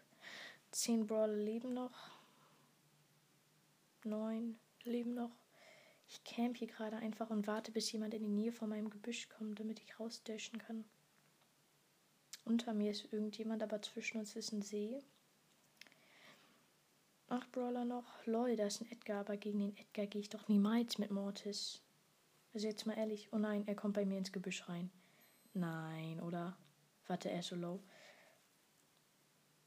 Zehn 0.72 1.08
Brawler 1.08 1.36
leben 1.36 1.74
noch. 1.74 2.12
Neun 4.04 4.58
leben 4.84 5.14
noch. 5.14 5.32
Ich 6.08 6.24
camp 6.24 6.58
hier 6.58 6.68
gerade 6.68 6.98
einfach 6.98 7.30
und 7.30 7.48
warte, 7.48 7.72
bis 7.72 7.92
jemand 7.92 8.14
in 8.14 8.24
die 8.24 8.30
Nähe 8.30 8.52
von 8.52 8.70
meinem 8.70 8.90
Gebüsch 8.90 9.28
kommt, 9.28 9.60
damit 9.60 9.82
ich 9.82 10.00
rausdashen 10.00 10.60
kann. 10.60 10.86
Unter 12.48 12.74
mir 12.74 12.92
ist 12.92 13.12
irgendjemand, 13.12 13.62
aber 13.62 13.82
zwischen 13.82 14.20
uns 14.20 14.38
ist 14.38 14.54
ein 14.54 14.62
See. 14.62 15.04
Acht 17.28 17.52
Brawler 17.52 17.84
noch. 17.84 18.26
Lol, 18.26 18.56
da 18.56 18.68
ist 18.68 18.80
ein 18.80 18.90
Edgar, 18.90 19.20
aber 19.20 19.36
gegen 19.36 19.60
den 19.60 19.78
Edgar 19.78 20.06
gehe 20.06 20.22
ich 20.22 20.30
doch 20.30 20.48
niemals 20.48 20.98
mit 20.98 21.12
Mortis. 21.12 21.82
Also 22.54 22.68
jetzt 22.68 22.86
mal 22.86 22.98
ehrlich. 22.98 23.28
Oh 23.34 23.38
nein, 23.38 23.68
er 23.68 23.76
kommt 23.76 23.96
bei 23.96 24.06
mir 24.06 24.18
ins 24.18 24.32
Gebüsch 24.32 24.70
rein. 24.70 24.90
Nein, 25.54 26.22
oder? 26.22 26.56
Warte, 27.08 27.30
er 27.30 27.40
ist 27.40 27.50
so 27.50 27.58
low. 27.58 27.82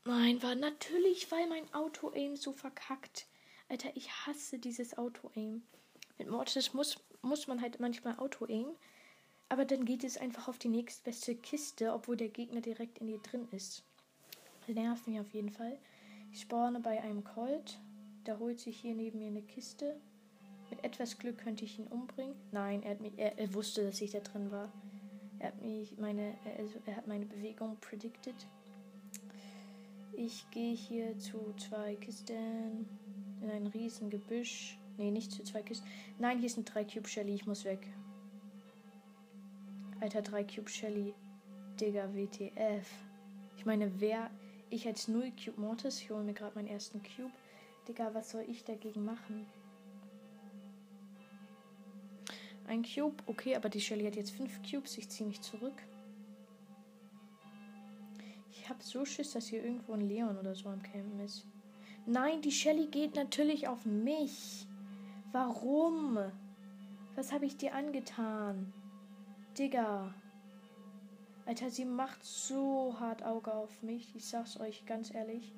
Nein, 0.06 0.42
war 0.42 0.54
natürlich, 0.54 1.30
weil 1.30 1.46
mein 1.48 1.72
Auto-Aim 1.74 2.36
so 2.36 2.54
verkackt. 2.54 3.26
Alter, 3.68 3.94
ich 3.94 4.10
hasse 4.10 4.58
dieses 4.58 4.96
Auto-Aim. 4.96 5.62
Mit 6.16 6.30
Mortis 6.30 6.72
muss, 6.72 6.96
muss 7.20 7.46
man 7.46 7.60
halt 7.60 7.78
manchmal 7.78 8.18
Auto-Aim. 8.18 8.74
Aber 9.50 9.64
dann 9.64 9.84
geht 9.84 10.04
es 10.04 10.16
einfach 10.16 10.46
auf 10.46 10.58
die 10.58 10.68
nächstbeste 10.68 11.34
Kiste, 11.34 11.92
obwohl 11.92 12.16
der 12.16 12.28
Gegner 12.28 12.60
direkt 12.60 12.98
in 12.98 13.08
ihr 13.08 13.18
drin 13.18 13.48
ist. 13.50 13.82
Nervt 14.68 15.08
mich 15.08 15.18
auf 15.18 15.34
jeden 15.34 15.50
Fall. 15.50 15.76
Ich 16.32 16.42
spawne 16.42 16.78
bei 16.78 17.02
einem 17.02 17.24
Colt. 17.24 17.78
Der 18.26 18.38
holt 18.38 18.60
sich 18.60 18.78
hier 18.78 18.94
neben 18.94 19.18
mir 19.18 19.26
eine 19.26 19.42
Kiste. 19.42 19.96
Mit 20.70 20.84
etwas 20.84 21.18
Glück 21.18 21.38
könnte 21.38 21.64
ich 21.64 21.80
ihn 21.80 21.88
umbringen. 21.88 22.36
Nein, 22.52 22.84
er, 22.84 22.92
hat 22.92 23.00
mich, 23.00 23.12
er, 23.16 23.36
er 23.36 23.52
wusste, 23.52 23.84
dass 23.84 24.00
ich 24.00 24.12
da 24.12 24.20
drin 24.20 24.52
war. 24.52 24.70
Er 25.40 25.48
hat, 25.48 25.60
mich 25.60 25.98
meine, 25.98 26.34
also 26.56 26.78
er 26.86 26.96
hat 26.96 27.08
meine 27.08 27.26
Bewegung 27.26 27.76
predicted. 27.80 28.36
Ich 30.12 30.48
gehe 30.52 30.76
hier 30.76 31.18
zu 31.18 31.54
zwei 31.56 31.96
Kisten 31.96 32.88
in 33.42 33.50
ein 33.50 33.66
riesen 33.66 34.10
Gebüsch. 34.10 34.78
Nee, 34.96 35.10
nicht 35.10 35.32
zu 35.32 35.42
zwei 35.42 35.62
Kisten. 35.62 35.88
Nein, 36.20 36.38
hier 36.38 36.50
sind 36.50 36.72
drei 36.72 36.84
Cube 36.84 37.08
Shelly. 37.08 37.34
Ich 37.34 37.46
muss 37.46 37.64
weg. 37.64 37.88
Alter, 40.00 40.22
3 40.22 40.44
Cube 40.44 40.70
Shelly. 40.70 41.14
Digga, 41.78 42.08
WTF. 42.14 42.88
Ich 43.56 43.66
meine, 43.66 44.00
wer. 44.00 44.30
Ich 44.70 44.86
als 44.86 45.08
0 45.08 45.32
Cube 45.32 45.60
Mortis, 45.60 46.00
ich 46.00 46.10
hole 46.10 46.22
mir 46.22 46.32
gerade 46.32 46.54
meinen 46.54 46.68
ersten 46.68 47.02
Cube. 47.02 47.32
Digga, 47.88 48.14
was 48.14 48.30
soll 48.30 48.44
ich 48.48 48.64
dagegen 48.64 49.04
machen? 49.04 49.46
Ein 52.66 52.82
Cube, 52.82 53.22
okay, 53.26 53.56
aber 53.56 53.68
die 53.68 53.80
Shelly 53.80 54.04
hat 54.04 54.16
jetzt 54.16 54.30
5 54.30 54.60
Cubes. 54.62 54.96
Ich 54.96 55.08
ziehe 55.08 55.28
mich 55.28 55.40
zurück. 55.40 55.82
Ich 58.52 58.68
habe 58.68 58.82
so 58.82 59.04
Schiss, 59.04 59.32
dass 59.32 59.48
hier 59.48 59.64
irgendwo 59.64 59.92
ein 59.92 60.08
Leon 60.08 60.38
oder 60.38 60.54
so 60.54 60.68
am 60.68 60.82
Campen 60.82 61.18
ist. 61.20 61.44
Nein, 62.06 62.40
die 62.40 62.52
Shelly 62.52 62.86
geht 62.86 63.16
natürlich 63.16 63.66
auf 63.66 63.84
mich. 63.84 64.66
Warum? 65.32 66.18
Was 67.16 67.32
habe 67.32 67.44
ich 67.44 67.56
dir 67.56 67.74
angetan? 67.74 68.72
Digga. 69.60 70.14
Alter, 71.44 71.68
sie 71.68 71.84
macht 71.84 72.24
so 72.24 72.96
hart 72.98 73.22
Auge 73.22 73.52
auf 73.52 73.82
mich. 73.82 74.16
Ich 74.16 74.24
sag's 74.26 74.58
euch 74.58 74.86
ganz 74.86 75.14
ehrlich. 75.14 75.52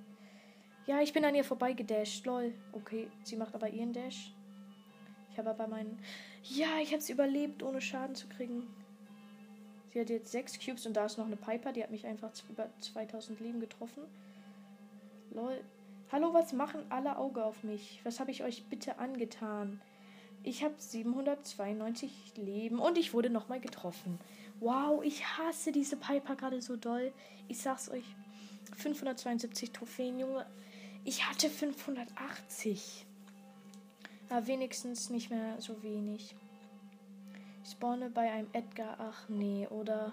Ja, 0.86 1.00
ich 1.00 1.12
bin 1.12 1.24
an 1.24 1.36
ihr 1.36 1.44
vorbeigedasht. 1.44 2.26
Lol. 2.26 2.52
Okay, 2.72 3.08
sie 3.22 3.36
macht 3.36 3.54
aber 3.54 3.68
ihren 3.68 3.92
Dash. 3.92 4.34
Ich 5.30 5.38
habe 5.38 5.50
aber 5.50 5.68
meinen. 5.68 6.00
Ja, 6.42 6.80
ich 6.82 6.92
hab's 6.92 7.10
überlebt, 7.10 7.62
ohne 7.62 7.80
Schaden 7.80 8.16
zu 8.16 8.26
kriegen. 8.26 8.66
Sie 9.92 10.00
hat 10.00 10.10
jetzt 10.10 10.32
sechs 10.32 10.58
Cubes 10.58 10.84
und 10.84 10.94
da 10.94 11.04
ist 11.04 11.16
noch 11.16 11.26
eine 11.26 11.36
Piper. 11.36 11.70
Die 11.70 11.84
hat 11.84 11.92
mich 11.92 12.04
einfach 12.04 12.32
über 12.50 12.68
2000 12.80 13.38
Leben 13.38 13.60
getroffen. 13.60 14.02
Lol. 15.30 15.62
Hallo, 16.10 16.34
was 16.34 16.52
machen 16.52 16.80
alle 16.88 17.18
Auge 17.18 17.44
auf 17.44 17.62
mich? 17.62 18.00
Was 18.02 18.18
habe 18.18 18.32
ich 18.32 18.42
euch 18.42 18.64
bitte 18.68 18.98
angetan? 18.98 19.80
Ich 20.44 20.64
habe 20.64 20.74
792 20.76 22.10
Leben 22.36 22.80
und 22.80 22.98
ich 22.98 23.14
wurde 23.14 23.30
nochmal 23.30 23.60
getroffen. 23.60 24.18
Wow, 24.58 25.02
ich 25.04 25.24
hasse 25.38 25.70
diese 25.70 25.96
Piper 25.96 26.34
gerade 26.34 26.60
so 26.60 26.76
doll. 26.76 27.12
Ich 27.48 27.58
sag's 27.58 27.88
euch. 27.90 28.04
572 28.76 29.70
Trophäen, 29.70 30.18
Junge. 30.18 30.46
Ich 31.04 31.28
hatte 31.28 31.48
580. 31.48 33.06
Aber 34.28 34.46
wenigstens 34.46 35.10
nicht 35.10 35.30
mehr 35.30 35.60
so 35.60 35.82
wenig. 35.82 36.34
Ich 37.64 37.70
spawne 37.72 38.10
bei 38.10 38.30
einem 38.30 38.48
Edgar. 38.52 38.96
Ach 38.98 39.28
nee, 39.28 39.68
oder? 39.68 40.12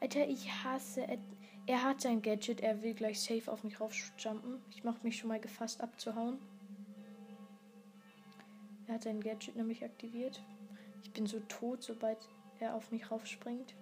Alter, 0.00 0.26
ich 0.28 0.50
hasse 0.64 1.06
Ed 1.06 1.20
Er 1.66 1.82
hat 1.82 2.02
sein 2.02 2.20
Gadget, 2.20 2.60
er 2.60 2.82
will 2.82 2.94
gleich 2.94 3.20
safe 3.20 3.50
auf 3.50 3.64
mich 3.64 3.80
raufjumpen. 3.80 4.60
Ich 4.70 4.84
mache 4.84 4.98
mich 5.02 5.16
schon 5.16 5.28
mal 5.28 5.40
gefasst 5.40 5.80
abzuhauen. 5.80 6.38
Er 8.86 8.94
hat 8.94 9.02
sein 9.02 9.20
Gadget 9.20 9.56
nämlich 9.56 9.84
aktiviert. 9.84 10.42
Ich 11.02 11.12
bin 11.12 11.26
so 11.26 11.40
tot, 11.48 11.82
sobald 11.82 12.18
er 12.60 12.74
auf 12.74 12.90
mich 12.90 13.10
raufspringt. 13.10 13.74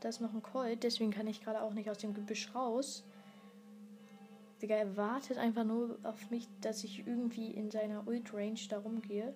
Da 0.00 0.08
ist 0.08 0.20
noch 0.20 0.34
ein 0.34 0.42
Colt, 0.42 0.82
deswegen 0.82 1.12
kann 1.12 1.26
ich 1.26 1.42
gerade 1.42 1.62
auch 1.62 1.74
nicht 1.74 1.88
aus 1.88 1.98
dem 1.98 2.14
Gebüsch 2.14 2.54
raus. 2.54 3.04
Digga, 4.60 4.76
er 4.76 4.96
wartet 4.96 5.38
einfach 5.38 5.64
nur 5.64 5.98
auf 6.04 6.30
mich, 6.30 6.48
dass 6.60 6.84
ich 6.84 7.06
irgendwie 7.06 7.50
in 7.50 7.70
seiner 7.70 8.06
Ult-Range 8.06 8.58
da 8.68 8.78
rumgehe. 8.78 9.34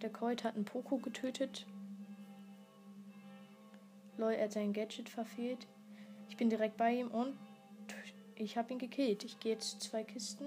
Der 0.00 0.10
Colt 0.10 0.44
hat 0.44 0.54
einen 0.54 0.64
Poco 0.64 0.98
getötet. 0.98 1.66
Lol, 4.16 4.32
er 4.32 4.44
hat 4.44 4.52
sein 4.52 4.72
Gadget 4.72 5.08
verfehlt. 5.08 5.66
Ich 6.28 6.36
bin 6.36 6.50
direkt 6.50 6.76
bei 6.76 6.94
ihm 6.94 7.08
und 7.08 7.36
ich 8.36 8.56
habe 8.56 8.72
ihn 8.72 8.78
gekillt. 8.78 9.24
Ich 9.24 9.40
gehe 9.40 9.52
jetzt 9.52 9.80
zwei 9.80 10.04
Kisten. 10.04 10.46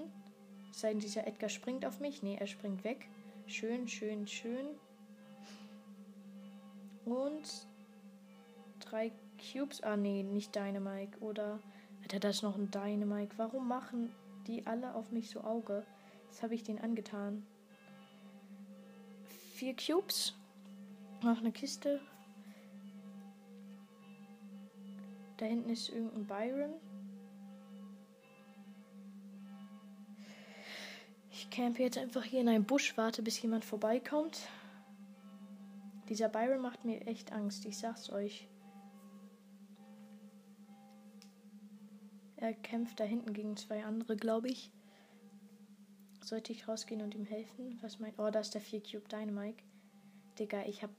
Sei 0.72 0.90
denn, 0.90 1.00
dieser 1.00 1.26
Edgar 1.26 1.48
springt 1.48 1.84
auf 1.84 2.00
mich. 2.00 2.22
Nee, 2.22 2.36
er 2.38 2.46
springt 2.46 2.84
weg. 2.84 3.08
Schön, 3.46 3.88
schön, 3.88 4.26
schön. 4.26 4.66
Und 7.04 7.66
drei 8.78 9.12
Cubes. 9.52 9.82
Ah, 9.82 9.96
nee, 9.96 10.22
nicht 10.22 10.54
Dynamike. 10.54 11.18
Oder 11.20 11.60
hat 12.02 12.12
er 12.12 12.20
das 12.20 12.42
noch 12.42 12.56
ein 12.56 12.70
Dynamike? 12.70 13.36
Warum 13.36 13.68
machen 13.68 14.14
die 14.46 14.66
alle 14.66 14.94
auf 14.94 15.10
mich 15.10 15.30
so 15.30 15.40
Auge? 15.42 15.84
Das 16.28 16.42
habe 16.42 16.54
ich 16.54 16.62
denen 16.62 16.78
angetan. 16.78 17.44
Vier 19.54 19.74
Cubes. 19.74 20.34
Noch 21.22 21.38
eine 21.38 21.52
Kiste. 21.52 22.00
Da 25.36 25.46
hinten 25.46 25.70
ist 25.70 25.88
irgendein 25.88 26.26
Byron. 26.26 26.74
Ich 31.50 31.56
campe 31.56 31.82
jetzt 31.82 31.98
einfach 31.98 32.22
hier 32.22 32.42
in 32.42 32.48
einem 32.48 32.64
Busch, 32.64 32.96
warte, 32.96 33.22
bis 33.24 33.42
jemand 33.42 33.64
vorbeikommt. 33.64 34.38
Dieser 36.08 36.28
Byron 36.28 36.60
macht 36.60 36.84
mir 36.84 37.04
echt 37.08 37.32
Angst, 37.32 37.66
ich 37.66 37.76
sag's 37.76 38.08
euch. 38.08 38.46
Er 42.36 42.54
kämpft 42.54 43.00
da 43.00 43.04
hinten 43.04 43.32
gegen 43.32 43.56
zwei 43.56 43.84
andere, 43.84 44.16
glaube 44.16 44.46
ich. 44.46 44.70
Sollte 46.22 46.52
ich 46.52 46.68
rausgehen 46.68 47.02
und 47.02 47.16
ihm 47.16 47.24
helfen? 47.24 47.80
Was 47.82 47.98
meint. 47.98 48.20
Oh, 48.20 48.30
da 48.30 48.38
ist 48.38 48.54
der 48.54 48.60
4 48.60 48.80
Cube 48.84 49.08
Dynamike. 49.08 49.64
Digga, 50.38 50.62
ich 50.66 50.84
hab. 50.84 50.90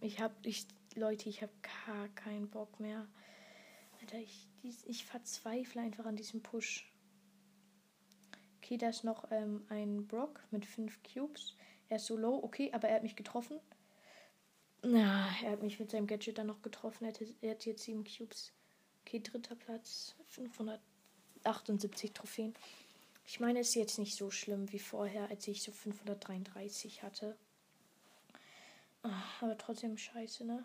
Ich 0.00 0.22
hab. 0.22 0.32
Ich, 0.46 0.66
Leute, 0.94 1.28
ich 1.28 1.42
hab 1.42 1.50
gar 1.86 2.08
keinen 2.14 2.48
Bock 2.48 2.80
mehr. 2.80 3.06
Alter, 4.00 4.16
ich, 4.18 4.48
ich 4.62 5.04
verzweifle 5.04 5.82
einfach 5.82 6.06
an 6.06 6.16
diesem 6.16 6.42
Push. 6.42 6.90
Okay, 8.62 8.78
da 8.78 8.90
ist 8.90 9.02
noch 9.02 9.24
ähm, 9.32 9.64
ein 9.70 10.06
Brock 10.06 10.40
mit 10.52 10.64
5 10.64 11.00
Cubes. 11.02 11.56
Er 11.88 11.96
ist 11.96 12.06
so 12.06 12.16
low, 12.16 12.38
okay, 12.44 12.70
aber 12.72 12.88
er 12.88 12.94
hat 12.94 13.02
mich 13.02 13.16
getroffen. 13.16 13.58
Na, 14.82 15.28
er 15.42 15.50
hat 15.50 15.62
mich 15.62 15.80
mit 15.80 15.90
seinem 15.90 16.06
Gadget 16.06 16.38
dann 16.38 16.46
noch 16.46 16.62
getroffen. 16.62 17.04
Er 17.04 17.50
hat, 17.50 17.66
jetzt 17.66 17.82
7 17.82 18.04
Cubes. 18.04 18.52
Okay, 19.00 19.18
dritter 19.20 19.56
Platz. 19.56 20.14
578 20.28 22.12
Trophäen. 22.12 22.54
Ich 23.26 23.40
meine, 23.40 23.60
es 23.60 23.70
ist 23.70 23.74
jetzt 23.74 23.98
nicht 23.98 24.14
so 24.16 24.30
schlimm 24.30 24.70
wie 24.70 24.78
vorher, 24.78 25.28
als 25.28 25.48
ich 25.48 25.62
so 25.62 25.72
533 25.72 27.02
hatte. 27.02 27.36
Aber 29.40 29.58
trotzdem 29.58 29.98
scheiße, 29.98 30.44
ne? 30.44 30.64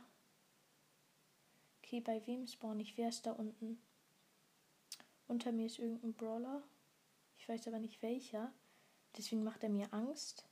Okay, 1.81 1.99
bei 1.99 2.21
wem 2.27 2.45
spawn 2.45 2.79
ich? 2.79 2.95
Wer 2.95 3.09
ist 3.09 3.25
da 3.25 3.31
unten? 3.31 3.81
Unter 5.27 5.51
mir 5.51 5.65
ist 5.65 5.79
irgendein 5.79 6.13
Brawler. 6.13 6.61
Ich 7.47 7.53
weiß 7.53 7.69
aber 7.69 7.79
nicht 7.79 8.01
welcher. 8.01 8.51
Deswegen 9.15 9.45
macht 9.45 9.63
er 9.63 9.69
mir 9.69 9.93
Angst. 9.93 10.45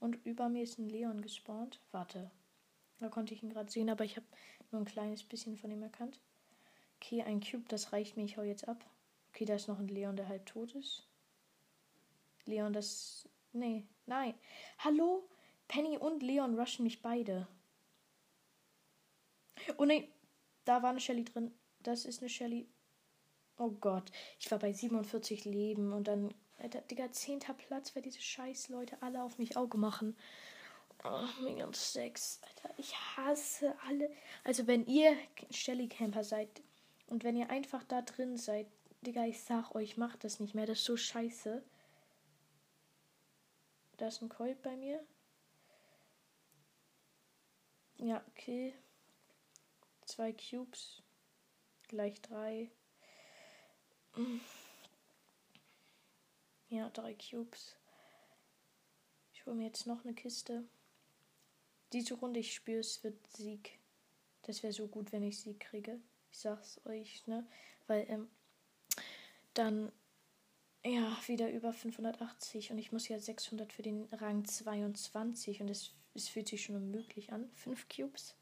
Und 0.00 0.16
über 0.26 0.50
mir 0.50 0.62
ist 0.62 0.78
ein 0.78 0.90
Leon 0.90 1.22
gespawnt. 1.22 1.80
Warte. 1.92 2.30
Da 2.98 3.08
konnte 3.08 3.32
ich 3.32 3.42
ihn 3.42 3.48
gerade 3.48 3.72
sehen, 3.72 3.88
aber 3.88 4.04
ich 4.04 4.16
habe 4.16 4.26
nur 4.70 4.82
ein 4.82 4.84
kleines 4.84 5.24
bisschen 5.24 5.56
von 5.56 5.70
ihm 5.70 5.82
erkannt. 5.82 6.20
Okay, 6.96 7.22
ein 7.22 7.40
Cube, 7.40 7.64
das 7.68 7.94
reicht 7.94 8.18
mir. 8.18 8.24
Ich 8.26 8.36
hau 8.36 8.42
jetzt 8.42 8.68
ab. 8.68 8.84
Okay, 9.30 9.46
da 9.46 9.54
ist 9.54 9.66
noch 9.66 9.78
ein 9.78 9.88
Leon, 9.88 10.14
der 10.14 10.28
halb 10.28 10.44
tot 10.44 10.74
ist. 10.74 11.08
Leon, 12.44 12.74
das. 12.74 13.26
Nee, 13.54 13.86
nein. 14.04 14.34
Hallo? 14.80 15.26
Penny 15.68 15.96
und 15.96 16.22
Leon 16.22 16.58
rushen 16.58 16.84
mich 16.84 17.00
beide. 17.00 17.48
Oh 19.78 19.86
nee, 19.86 20.12
da 20.66 20.82
war 20.82 20.90
eine 20.90 21.00
Shelly 21.00 21.24
drin. 21.24 21.54
Das 21.80 22.04
ist 22.04 22.20
eine 22.20 22.28
Shelly. 22.28 22.68
Oh 23.56 23.70
Gott. 23.70 24.10
Ich 24.38 24.50
war 24.50 24.58
bei 24.58 24.72
47 24.72 25.44
Leben 25.44 25.92
und 25.92 26.08
dann. 26.08 26.34
Alter, 26.58 26.80
Digga, 26.82 27.10
zehnter 27.12 27.52
Platz, 27.54 27.94
weil 27.94 28.02
diese 28.02 28.20
scheiß 28.20 28.68
Leute 28.68 28.96
alle 29.02 29.22
auf 29.22 29.38
mich 29.38 29.56
Auge 29.56 29.76
machen. 29.76 30.16
Oh, 31.04 31.42
Minion 31.42 31.72
6. 31.72 32.40
Alter, 32.42 32.74
ich 32.78 32.94
hasse 33.16 33.74
alle. 33.86 34.10
Also, 34.44 34.66
wenn 34.66 34.86
ihr 34.86 35.16
Shelly 35.50 35.88
Camper 35.88 36.24
seid 36.24 36.62
und 37.08 37.24
wenn 37.24 37.36
ihr 37.36 37.50
einfach 37.50 37.84
da 37.84 38.02
drin 38.02 38.36
seid, 38.36 38.66
Digga, 39.02 39.26
ich 39.26 39.42
sag 39.42 39.74
euch, 39.74 39.96
macht 39.96 40.24
das 40.24 40.40
nicht 40.40 40.54
mehr. 40.54 40.66
Das 40.66 40.78
ist 40.78 40.86
so 40.86 40.96
scheiße. 40.96 41.62
Da 43.98 44.08
ist 44.08 44.22
ein 44.22 44.28
Colt 44.28 44.62
bei 44.62 44.76
mir. 44.76 45.04
Ja, 47.98 48.24
okay. 48.28 48.74
Zwei 50.06 50.32
Cubes. 50.32 51.02
Gleich 51.88 52.20
drei. 52.22 52.70
Ja, 56.68 56.88
drei 56.90 57.14
Cubes. 57.14 57.76
Ich 59.32 59.46
hole 59.46 59.56
mir 59.56 59.66
jetzt 59.66 59.86
noch 59.86 60.04
eine 60.04 60.14
Kiste. 60.14 60.64
Diese 61.92 62.14
Runde, 62.14 62.40
ich 62.40 62.54
spüre, 62.54 62.80
es 62.80 63.02
wird 63.04 63.26
Sieg. 63.28 63.78
Das 64.42 64.62
wäre 64.62 64.72
so 64.72 64.88
gut, 64.88 65.12
wenn 65.12 65.22
ich 65.22 65.38
Sieg 65.38 65.60
kriege. 65.60 66.00
Ich 66.30 66.38
sag's 66.38 66.80
euch, 66.84 67.26
ne? 67.26 67.46
Weil, 67.86 68.06
ähm, 68.08 68.28
dann, 69.54 69.92
ja, 70.84 71.16
wieder 71.26 71.50
über 71.50 71.72
580 71.72 72.72
und 72.72 72.78
ich 72.78 72.92
muss 72.92 73.08
ja 73.08 73.18
600 73.18 73.72
für 73.72 73.82
den 73.82 74.08
Rang 74.12 74.44
22 74.44 75.60
und 75.60 75.70
es, 75.70 75.92
es 76.14 76.28
fühlt 76.28 76.48
sich 76.48 76.64
schon 76.64 76.76
unmöglich 76.76 77.32
an. 77.32 77.48
Fünf 77.54 77.88
Cubes. 77.88 78.34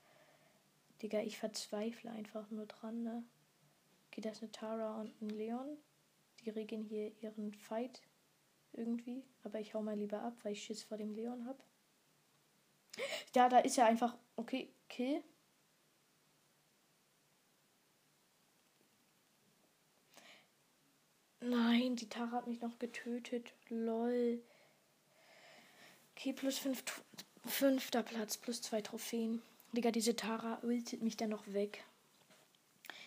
Digga, 1.02 1.20
ich 1.20 1.38
verzweifle 1.38 2.10
einfach 2.10 2.50
nur 2.50 2.66
dran, 2.66 3.02
ne? 3.02 3.24
Okay, 4.12 4.20
da 4.20 4.28
ist 4.28 4.42
eine 4.42 4.52
Tara 4.52 5.00
und 5.00 5.22
ein 5.22 5.30
Leon. 5.30 5.78
Die 6.40 6.50
regeln 6.50 6.82
hier 6.82 7.16
ihren 7.22 7.54
Fight 7.54 8.02
irgendwie. 8.74 9.24
Aber 9.42 9.58
ich 9.58 9.72
hau 9.72 9.80
mal 9.80 9.96
lieber 9.96 10.20
ab, 10.20 10.36
weil 10.42 10.52
ich 10.52 10.62
Schiss 10.62 10.82
vor 10.82 10.98
dem 10.98 11.14
Leon 11.14 11.46
hab. 11.46 11.64
Ja, 13.34 13.48
da 13.48 13.60
ist 13.60 13.78
er 13.78 13.86
einfach. 13.86 14.14
Okay, 14.36 14.70
Kill. 14.90 15.24
Nein, 21.40 21.96
die 21.96 22.10
Tara 22.10 22.32
hat 22.32 22.46
mich 22.46 22.60
noch 22.60 22.78
getötet. 22.78 23.54
Lol. 23.70 24.42
Okay, 26.14 26.34
plus 26.34 26.58
fünf, 26.58 26.84
fünfter 27.46 28.02
Platz, 28.02 28.36
plus 28.36 28.60
zwei 28.60 28.82
Trophäen. 28.82 29.40
Digga, 29.72 29.90
diese 29.90 30.14
Tara 30.14 30.58
ultet 30.62 31.00
mich 31.00 31.16
dann 31.16 31.30
noch 31.30 31.46
weg. 31.46 31.82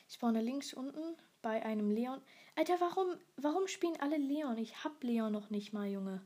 Ich 0.07 0.15
spawne 0.15 0.41
links 0.41 0.73
unten 0.73 1.17
bei 1.41 1.63
einem 1.63 1.89
Leon. 1.89 2.21
Alter, 2.55 2.79
warum, 2.79 3.17
warum 3.37 3.67
spielen 3.67 3.99
alle 3.99 4.17
Leon? 4.17 4.57
Ich 4.57 4.83
hab 4.83 5.03
Leon 5.03 5.31
noch 5.31 5.49
nicht 5.49 5.73
mal, 5.73 5.87
Junge. 5.87 6.21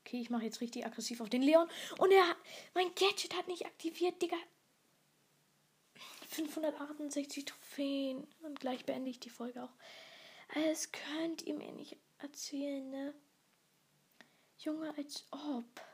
Okay, 0.00 0.20
ich 0.20 0.30
mache 0.30 0.44
jetzt 0.44 0.60
richtig 0.60 0.86
aggressiv 0.86 1.20
auf 1.20 1.28
den 1.28 1.42
Leon. 1.42 1.68
Und 1.98 2.10
er, 2.12 2.36
mein 2.72 2.94
Gadget 2.94 3.36
hat 3.36 3.48
nicht 3.48 3.66
aktiviert, 3.66 4.22
Digga. 4.22 4.38
568 6.28 7.44
Trophäen. 7.44 8.26
Und 8.42 8.60
gleich 8.60 8.86
beende 8.86 9.10
ich 9.10 9.20
die 9.20 9.30
Folge 9.30 9.62
auch. 9.64 9.74
Es 10.54 10.92
könnt 10.92 11.42
ihr 11.42 11.54
mir 11.54 11.72
nicht 11.72 11.98
erzählen, 12.18 12.88
ne? 12.88 13.14
Junge, 14.58 14.96
als 14.96 15.26
ob. 15.30 15.87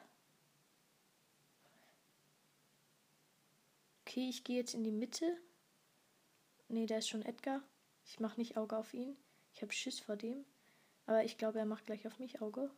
Okay, 4.15 4.29
ich 4.29 4.45
gehe 4.45 4.59
jetzt 4.59 4.75
in 4.75 4.85
die 4.85 4.93
Mitte. 4.93 5.27
Ne, 6.69 6.87
da 6.87 6.99
ist 6.99 7.09
schon 7.09 7.25
Edgar. 7.25 7.61
Ich 8.05 8.21
mache 8.21 8.39
nicht 8.39 8.57
Auge 8.57 8.77
auf 8.77 8.95
ihn. 8.95 9.17
Ich 9.53 9.61
habe 9.61 9.73
Schiss 9.73 9.99
vor 9.99 10.15
dem. 10.15 10.45
Aber 11.07 11.25
ich 11.25 11.37
glaube, 11.37 11.59
er 11.59 11.67
macht 11.67 11.87
gleich 11.87 12.07
auf 12.07 12.21
mich 12.21 12.41
Auge. 12.41 12.71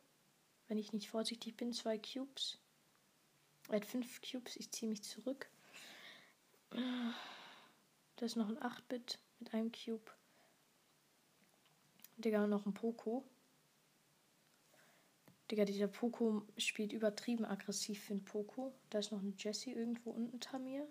Wenn 0.66 0.78
ich 0.78 0.94
nicht 0.94 1.10
vorsichtig 1.10 1.58
bin. 1.58 1.74
Zwei 1.74 1.98
Cubes. 1.98 2.58
Er 3.68 3.76
hat 3.76 3.84
fünf 3.84 4.22
Cubes. 4.22 4.56
Ich 4.56 4.70
ziehe 4.70 4.88
mich 4.88 5.02
zurück. 5.02 5.50
Da 6.70 8.24
ist 8.24 8.36
noch 8.36 8.48
ein 8.48 8.58
8-Bit 8.58 9.18
mit 9.38 9.52
einem 9.52 9.70
Cube. 9.72 10.10
Digga, 12.16 12.46
noch 12.46 12.64
ein 12.64 12.72
Poco. 12.72 13.28
Digga, 15.50 15.66
dieser 15.66 15.88
Poco 15.88 16.46
spielt 16.56 16.94
übertrieben 16.94 17.44
aggressiv 17.44 18.04
für 18.04 18.14
einen 18.14 18.24
Poco. 18.24 18.72
Da 18.88 19.00
ist 19.00 19.12
noch 19.12 19.20
eine 19.20 19.34
Jessie 19.36 19.72
irgendwo 19.72 20.12
unten 20.12 20.32
unter 20.32 20.58
mir. 20.58 20.88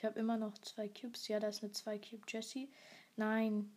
Ich 0.00 0.04
habe 0.06 0.18
immer 0.18 0.38
noch 0.38 0.56
zwei 0.60 0.88
Cubes. 0.88 1.28
Ja, 1.28 1.40
da 1.40 1.48
ist 1.48 1.62
eine 1.62 1.72
2 1.72 1.98
Cube 1.98 2.24
Jessie. 2.26 2.72
Nein. 3.16 3.70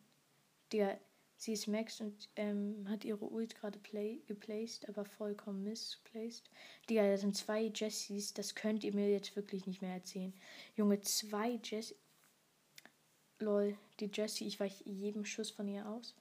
Digga, 0.72 0.98
sie 1.36 1.52
ist 1.52 1.68
Max 1.68 2.00
und 2.00 2.30
ähm, 2.38 2.88
hat 2.88 3.04
ihre 3.04 3.26
Ult 3.26 3.56
gerade 3.56 3.78
geplaced, 3.78 4.88
aber 4.88 5.04
vollkommen 5.04 5.66
misplaced. 5.66 6.50
Digga, 6.90 7.10
da 7.10 7.18
sind 7.18 7.36
zwei 7.36 7.64
Jessies. 7.76 8.34
Das 8.34 8.56
könnt 8.56 8.86
ihr 8.86 8.94
mir 8.96 9.12
jetzt 9.12 9.36
wirklich 9.36 9.66
nicht 9.66 9.82
mehr 9.82 9.96
erzählen. 9.96 10.34
Junge, 10.78 11.02
zwei 11.02 11.60
Jessie. 11.62 11.98
Lol, 13.40 13.78
die 14.00 14.10
Jessie, 14.14 14.48
ich 14.48 14.62
weiche 14.62 14.90
jedem 14.90 15.26
Schuss 15.26 15.52
von 15.52 15.68
ihr 15.68 15.86
aus. 15.90 16.16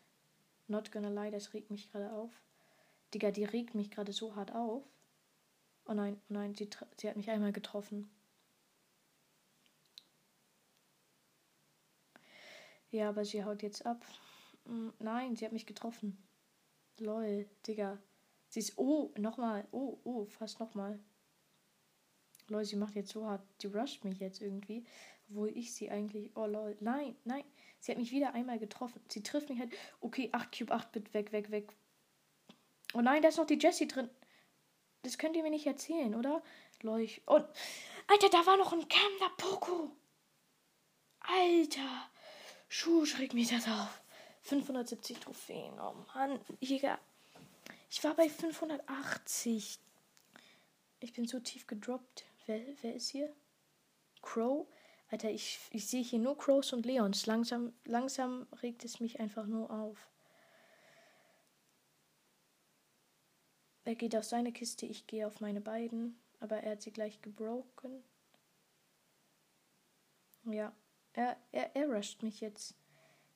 Not 0.67 0.91
gonna 0.91 1.11
lie, 1.11 1.31
das 1.31 1.55
regt 1.55 1.71
mich 1.71 1.93
gerade 1.93 2.13
auf. 2.13 2.33
Digga, 3.15 3.31
die 3.31 3.45
regt 3.45 3.77
mich 3.77 3.93
gerade 3.93 4.13
so 4.13 4.35
hart 4.35 4.53
auf. 4.53 4.83
Oh 5.87 5.95
nein, 5.95 6.21
oh 6.29 6.35
nein, 6.35 6.57
sie, 6.57 6.69
sie 7.01 7.09
hat 7.09 7.17
mich 7.17 7.31
einmal 7.31 7.53
getroffen. 7.53 8.11
Ja, 12.93 13.09
aber 13.09 13.25
sie 13.25 13.43
haut 13.43 13.63
jetzt 13.63 13.85
ab. 13.87 14.05
Hm, 14.67 14.93
nein, 14.99 15.35
sie 15.35 15.45
hat 15.47 15.53
mich 15.53 15.67
getroffen. 15.67 16.23
Lol, 16.99 17.49
Digga. 17.67 17.99
Sie 18.49 18.61
ist. 18.61 18.77
Oh, 18.77 19.13
nochmal. 19.17 19.67
Oh, 19.73 19.99
oh, 20.05 20.27
fast 20.27 20.61
nochmal. 20.61 21.01
Lol, 22.49 22.65
sie 22.67 22.77
macht 22.77 22.95
jetzt 22.95 23.11
so 23.11 23.25
hart. 23.25 23.43
Die 23.63 23.69
rusht 23.69 24.05
mich 24.05 24.21
jetzt 24.21 24.43
irgendwie. 24.43 24.85
Wo 25.29 25.47
ich 25.47 25.75
sie 25.75 25.91
eigentlich. 25.91 26.37
Oh, 26.37 26.45
lol. 26.45 26.77
Nein, 26.81 27.17
nein. 27.25 27.45
Sie 27.81 27.91
hat 27.91 27.99
mich 27.99 28.13
wieder 28.13 28.35
einmal 28.35 28.59
getroffen. 28.59 29.01
Sie 29.09 29.23
trifft 29.23 29.49
mich 29.49 29.59
halt. 29.59 29.73
Okay, 30.01 30.29
8 30.31 30.59
Cube, 30.59 30.73
8 30.73 30.93
Bit, 30.93 31.15
weg, 31.15 31.33
weg, 31.33 31.51
weg. 31.51 31.75
Oh 32.93 33.01
nein, 33.01 33.23
da 33.23 33.29
ist 33.29 33.39
noch 33.39 33.47
die 33.47 33.59
Jessie 33.59 33.89
drin. 33.89 34.11
Das 35.01 35.17
könnt 35.17 35.35
ihr 35.35 35.43
mir 35.43 35.51
nicht 35.51 35.67
erzählen, 35.67 36.15
oder? 36.15 36.43
Leuch. 36.83 37.23
Und. 37.25 37.47
Alter, 38.07 38.29
da 38.29 38.45
war 38.45 38.59
noch 38.59 38.75
ein 38.75 38.87
Kammer 38.87 39.31
Poco. 39.39 39.97
Alter. 41.21 42.12
Schuh, 42.75 43.05
schreck 43.05 43.35
mich 43.35 43.51
das 43.51 43.69
auf. 43.69 44.01
570 44.45 45.19
Trophäen. 45.19 45.79
Oh 45.79 45.95
Mann. 46.15 46.41
Jäger. 46.59 46.99
Ich 47.91 48.03
war 48.03 48.15
bei 48.15 48.31
580. 48.31 49.79
Ich 51.01 51.13
bin 51.13 51.29
so 51.29 51.39
tief 51.39 51.67
gedroppt. 51.67 52.25
Wer, 52.47 52.63
wer 52.81 52.95
ist 52.95 53.11
hier? 53.11 53.31
Crow? 54.23 54.67
Alter, 55.11 55.31
ich, 55.31 55.61
ich 55.71 55.87
sehe 55.87 56.03
hier 56.03 56.19
nur 56.19 56.39
Crows 56.39 56.73
und 56.73 56.87
Leons. 56.87 57.27
Langsam, 57.27 57.75
langsam 57.85 58.47
regt 58.63 58.87
es 58.87 59.01
mich 59.01 59.21
einfach 59.21 59.45
nur 59.45 59.71
auf. 59.71 60.09
Er 63.85 63.97
geht 63.97 64.17
auf 64.17 64.25
seine 64.25 64.51
Kiste, 64.51 64.87
ich 64.87 65.07
gehe 65.07 65.27
auf 65.27 65.43
meine 65.43 65.61
beiden. 65.61 66.19
Aber 66.41 66.57
er 66.57 66.73
hat 66.73 66.81
sie 66.81 66.91
gleich 66.91 67.21
gebroken. 67.21 68.03
Ja, 70.45 70.73
er, 71.15 71.37
er, 71.53 71.75
er 71.77 71.89
rusht 71.89 72.23
mich 72.23 72.41
jetzt. 72.41 72.75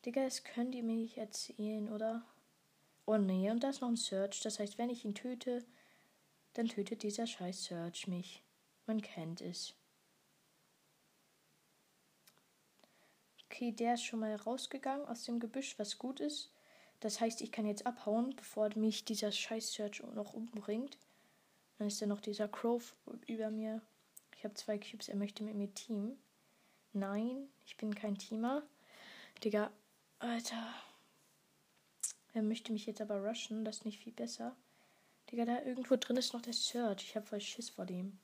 Digga, 0.05 0.25
das 0.25 0.45
könnt 0.45 0.75
ihr 0.75 0.83
mir 0.83 0.97
nicht 0.97 1.19
erzählen, 1.19 1.91
oder? 1.91 2.25
Oh 3.07 3.17
nee, 3.17 3.51
und 3.51 3.63
da 3.63 3.71
ist 3.71 3.81
noch 3.81 3.89
ein 3.89 3.97
Search. 3.97 4.41
Das 4.41 4.59
heißt, 4.59 4.79
wenn 4.79 4.91
ich 4.91 5.05
ihn 5.05 5.15
töte, 5.15 5.65
dann 6.55 6.69
tötet 6.69 7.03
dieser 7.03 7.27
scheiß 7.27 7.65
Search 7.65 8.07
mich. 8.07 8.43
Man 8.87 9.01
kennt 9.01 9.41
es. 9.41 9.75
Okay, 13.45 13.73
der 13.73 13.95
ist 13.95 14.05
schon 14.05 14.21
mal 14.21 14.35
rausgegangen 14.35 15.07
aus 15.07 15.25
dem 15.25 15.41
Gebüsch, 15.41 15.79
was 15.79 15.99
gut 15.99 16.21
ist. 16.21 16.51
Das 17.01 17.21
heißt, 17.21 17.43
ich 17.43 17.53
kann 17.53 17.67
jetzt 17.67 17.87
abhauen, 17.87 18.35
bevor 18.37 18.71
mich 18.77 19.05
dieser 19.05 19.33
scheiß 19.33 19.73
Search 19.73 20.03
noch 20.15 20.35
umbringt. 20.35 20.99
Dann 21.79 21.89
ist 21.89 22.01
da 22.01 22.07
noch 22.07 22.21
dieser 22.21 22.49
Crow 22.49 22.97
über 23.27 23.51
mir. 23.51 23.83
Ich 24.37 24.45
habe 24.45 24.55
zwei 24.55 24.79
Cubes, 24.79 25.09
er 25.09 25.17
möchte 25.17 25.45
mit 25.45 25.55
mir 25.55 25.73
teamen. 25.75 26.19
Nein, 26.97 27.51
ich 27.67 27.77
bin 27.77 27.95
kein 27.95 28.17
Teamer. 28.17 28.63
Digga, 29.45 29.71
Alter. 30.19 30.73
Er 32.33 32.41
möchte 32.41 32.73
mich 32.73 32.87
jetzt 32.87 33.03
aber 33.03 33.23
rushen, 33.23 33.67
das 33.67 33.79
ist 33.79 33.85
nicht 33.85 33.99
viel 33.99 34.15
besser. 34.15 34.57
Digga, 35.31 35.45
da 35.45 35.61
irgendwo 35.61 35.97
drin 35.97 36.17
ist 36.17 36.33
noch 36.33 36.41
der 36.41 36.55
Search. 36.55 37.03
Ich 37.03 37.15
habe 37.15 37.27
voll 37.27 37.43
Schiss 37.43 37.69
vor 37.69 37.85
dem. 37.85 38.19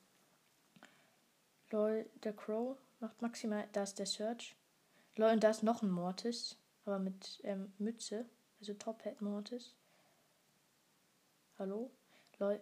Lol, 1.71 2.09
der 2.25 2.33
Crow 2.33 2.79
macht 3.01 3.21
maximal. 3.21 3.69
Da 3.73 3.83
ist 3.83 3.99
der 3.99 4.07
Search. 4.07 4.57
Lol, 5.17 5.33
und 5.33 5.45
da 5.45 5.51
ist 5.51 5.63
noch 5.63 5.83
ein 5.83 5.91
Mortis. 5.91 6.57
Aber 6.87 6.99
mit 6.99 7.43
ähm, 7.45 7.75
Mütze. 7.77 8.25
Also 8.59 8.73
Top 8.73 9.05
Hat 9.05 9.21
Mortis. 9.21 9.75
Hallo? 11.59 11.91
Lol. 12.39 12.59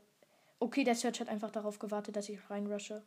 Okay, 0.58 0.82
der 0.82 0.96
Search 0.96 1.20
hat 1.20 1.28
einfach 1.28 1.52
darauf 1.52 1.78
gewartet, 1.78 2.16
dass 2.16 2.28
ich 2.28 2.50
reinrushe. 2.50 3.04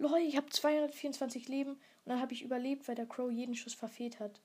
Lol, 0.00 0.20
ich 0.20 0.38
habe 0.38 0.48
224 0.48 1.48
Leben 1.48 1.72
und 1.72 1.80
dann 2.06 2.22
habe 2.22 2.32
ich 2.32 2.42
überlebt, 2.42 2.88
weil 2.88 2.94
der 2.94 3.04
Crow 3.04 3.30
jeden 3.30 3.54
Schuss 3.54 3.74
verfehlt 3.74 4.18
hat. 4.18 4.40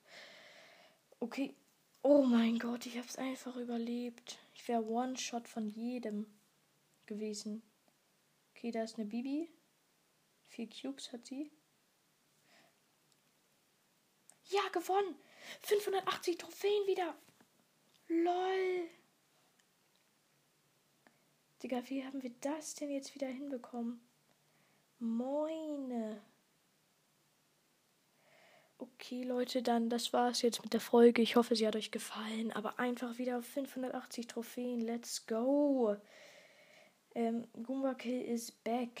Okay. 1.18 1.54
Oh 2.02 2.22
mein 2.22 2.58
Gott, 2.58 2.84
ich 2.84 2.98
habe 2.98 3.08
es 3.08 3.16
einfach 3.16 3.56
überlebt. 3.56 4.38
Ich 4.54 4.68
wäre 4.68 4.84
One-Shot 4.84 5.48
von 5.48 5.66
jedem 5.66 6.26
gewesen. 7.06 7.62
Okay, 8.50 8.70
da 8.70 8.82
ist 8.82 8.96
eine 8.96 9.06
Bibi. 9.06 9.50
Vier 10.46 10.68
Cubes 10.68 11.10
hat 11.10 11.26
sie. 11.26 11.50
Ja, 14.44 14.60
gewonnen. 14.72 15.16
580 15.62 16.36
Trophäen 16.36 16.86
wieder. 16.86 17.16
Lol. 18.08 18.90
Digga, 21.62 21.82
wie 21.88 22.04
haben 22.04 22.22
wir 22.22 22.34
das 22.42 22.74
denn 22.74 22.90
jetzt 22.90 23.14
wieder 23.14 23.28
hinbekommen? 23.28 24.05
Moine. 24.98 26.22
Okay, 28.78 29.22
Leute, 29.22 29.62
dann 29.62 29.88
das 29.88 30.12
war's 30.12 30.42
jetzt 30.42 30.62
mit 30.62 30.72
der 30.72 30.80
Folge. 30.80 31.22
Ich 31.22 31.36
hoffe, 31.36 31.56
sie 31.56 31.66
hat 31.66 31.76
euch 31.76 31.90
gefallen. 31.90 32.52
Aber 32.52 32.78
einfach 32.78 33.18
wieder 33.18 33.38
auf 33.38 33.46
580 33.46 34.26
Trophäen. 34.26 34.80
Let's 34.80 35.26
go. 35.26 35.96
Ähm, 37.14 37.46
Goomba 37.62 37.94
Kill 37.94 38.22
is 38.22 38.52
back. 38.52 39.00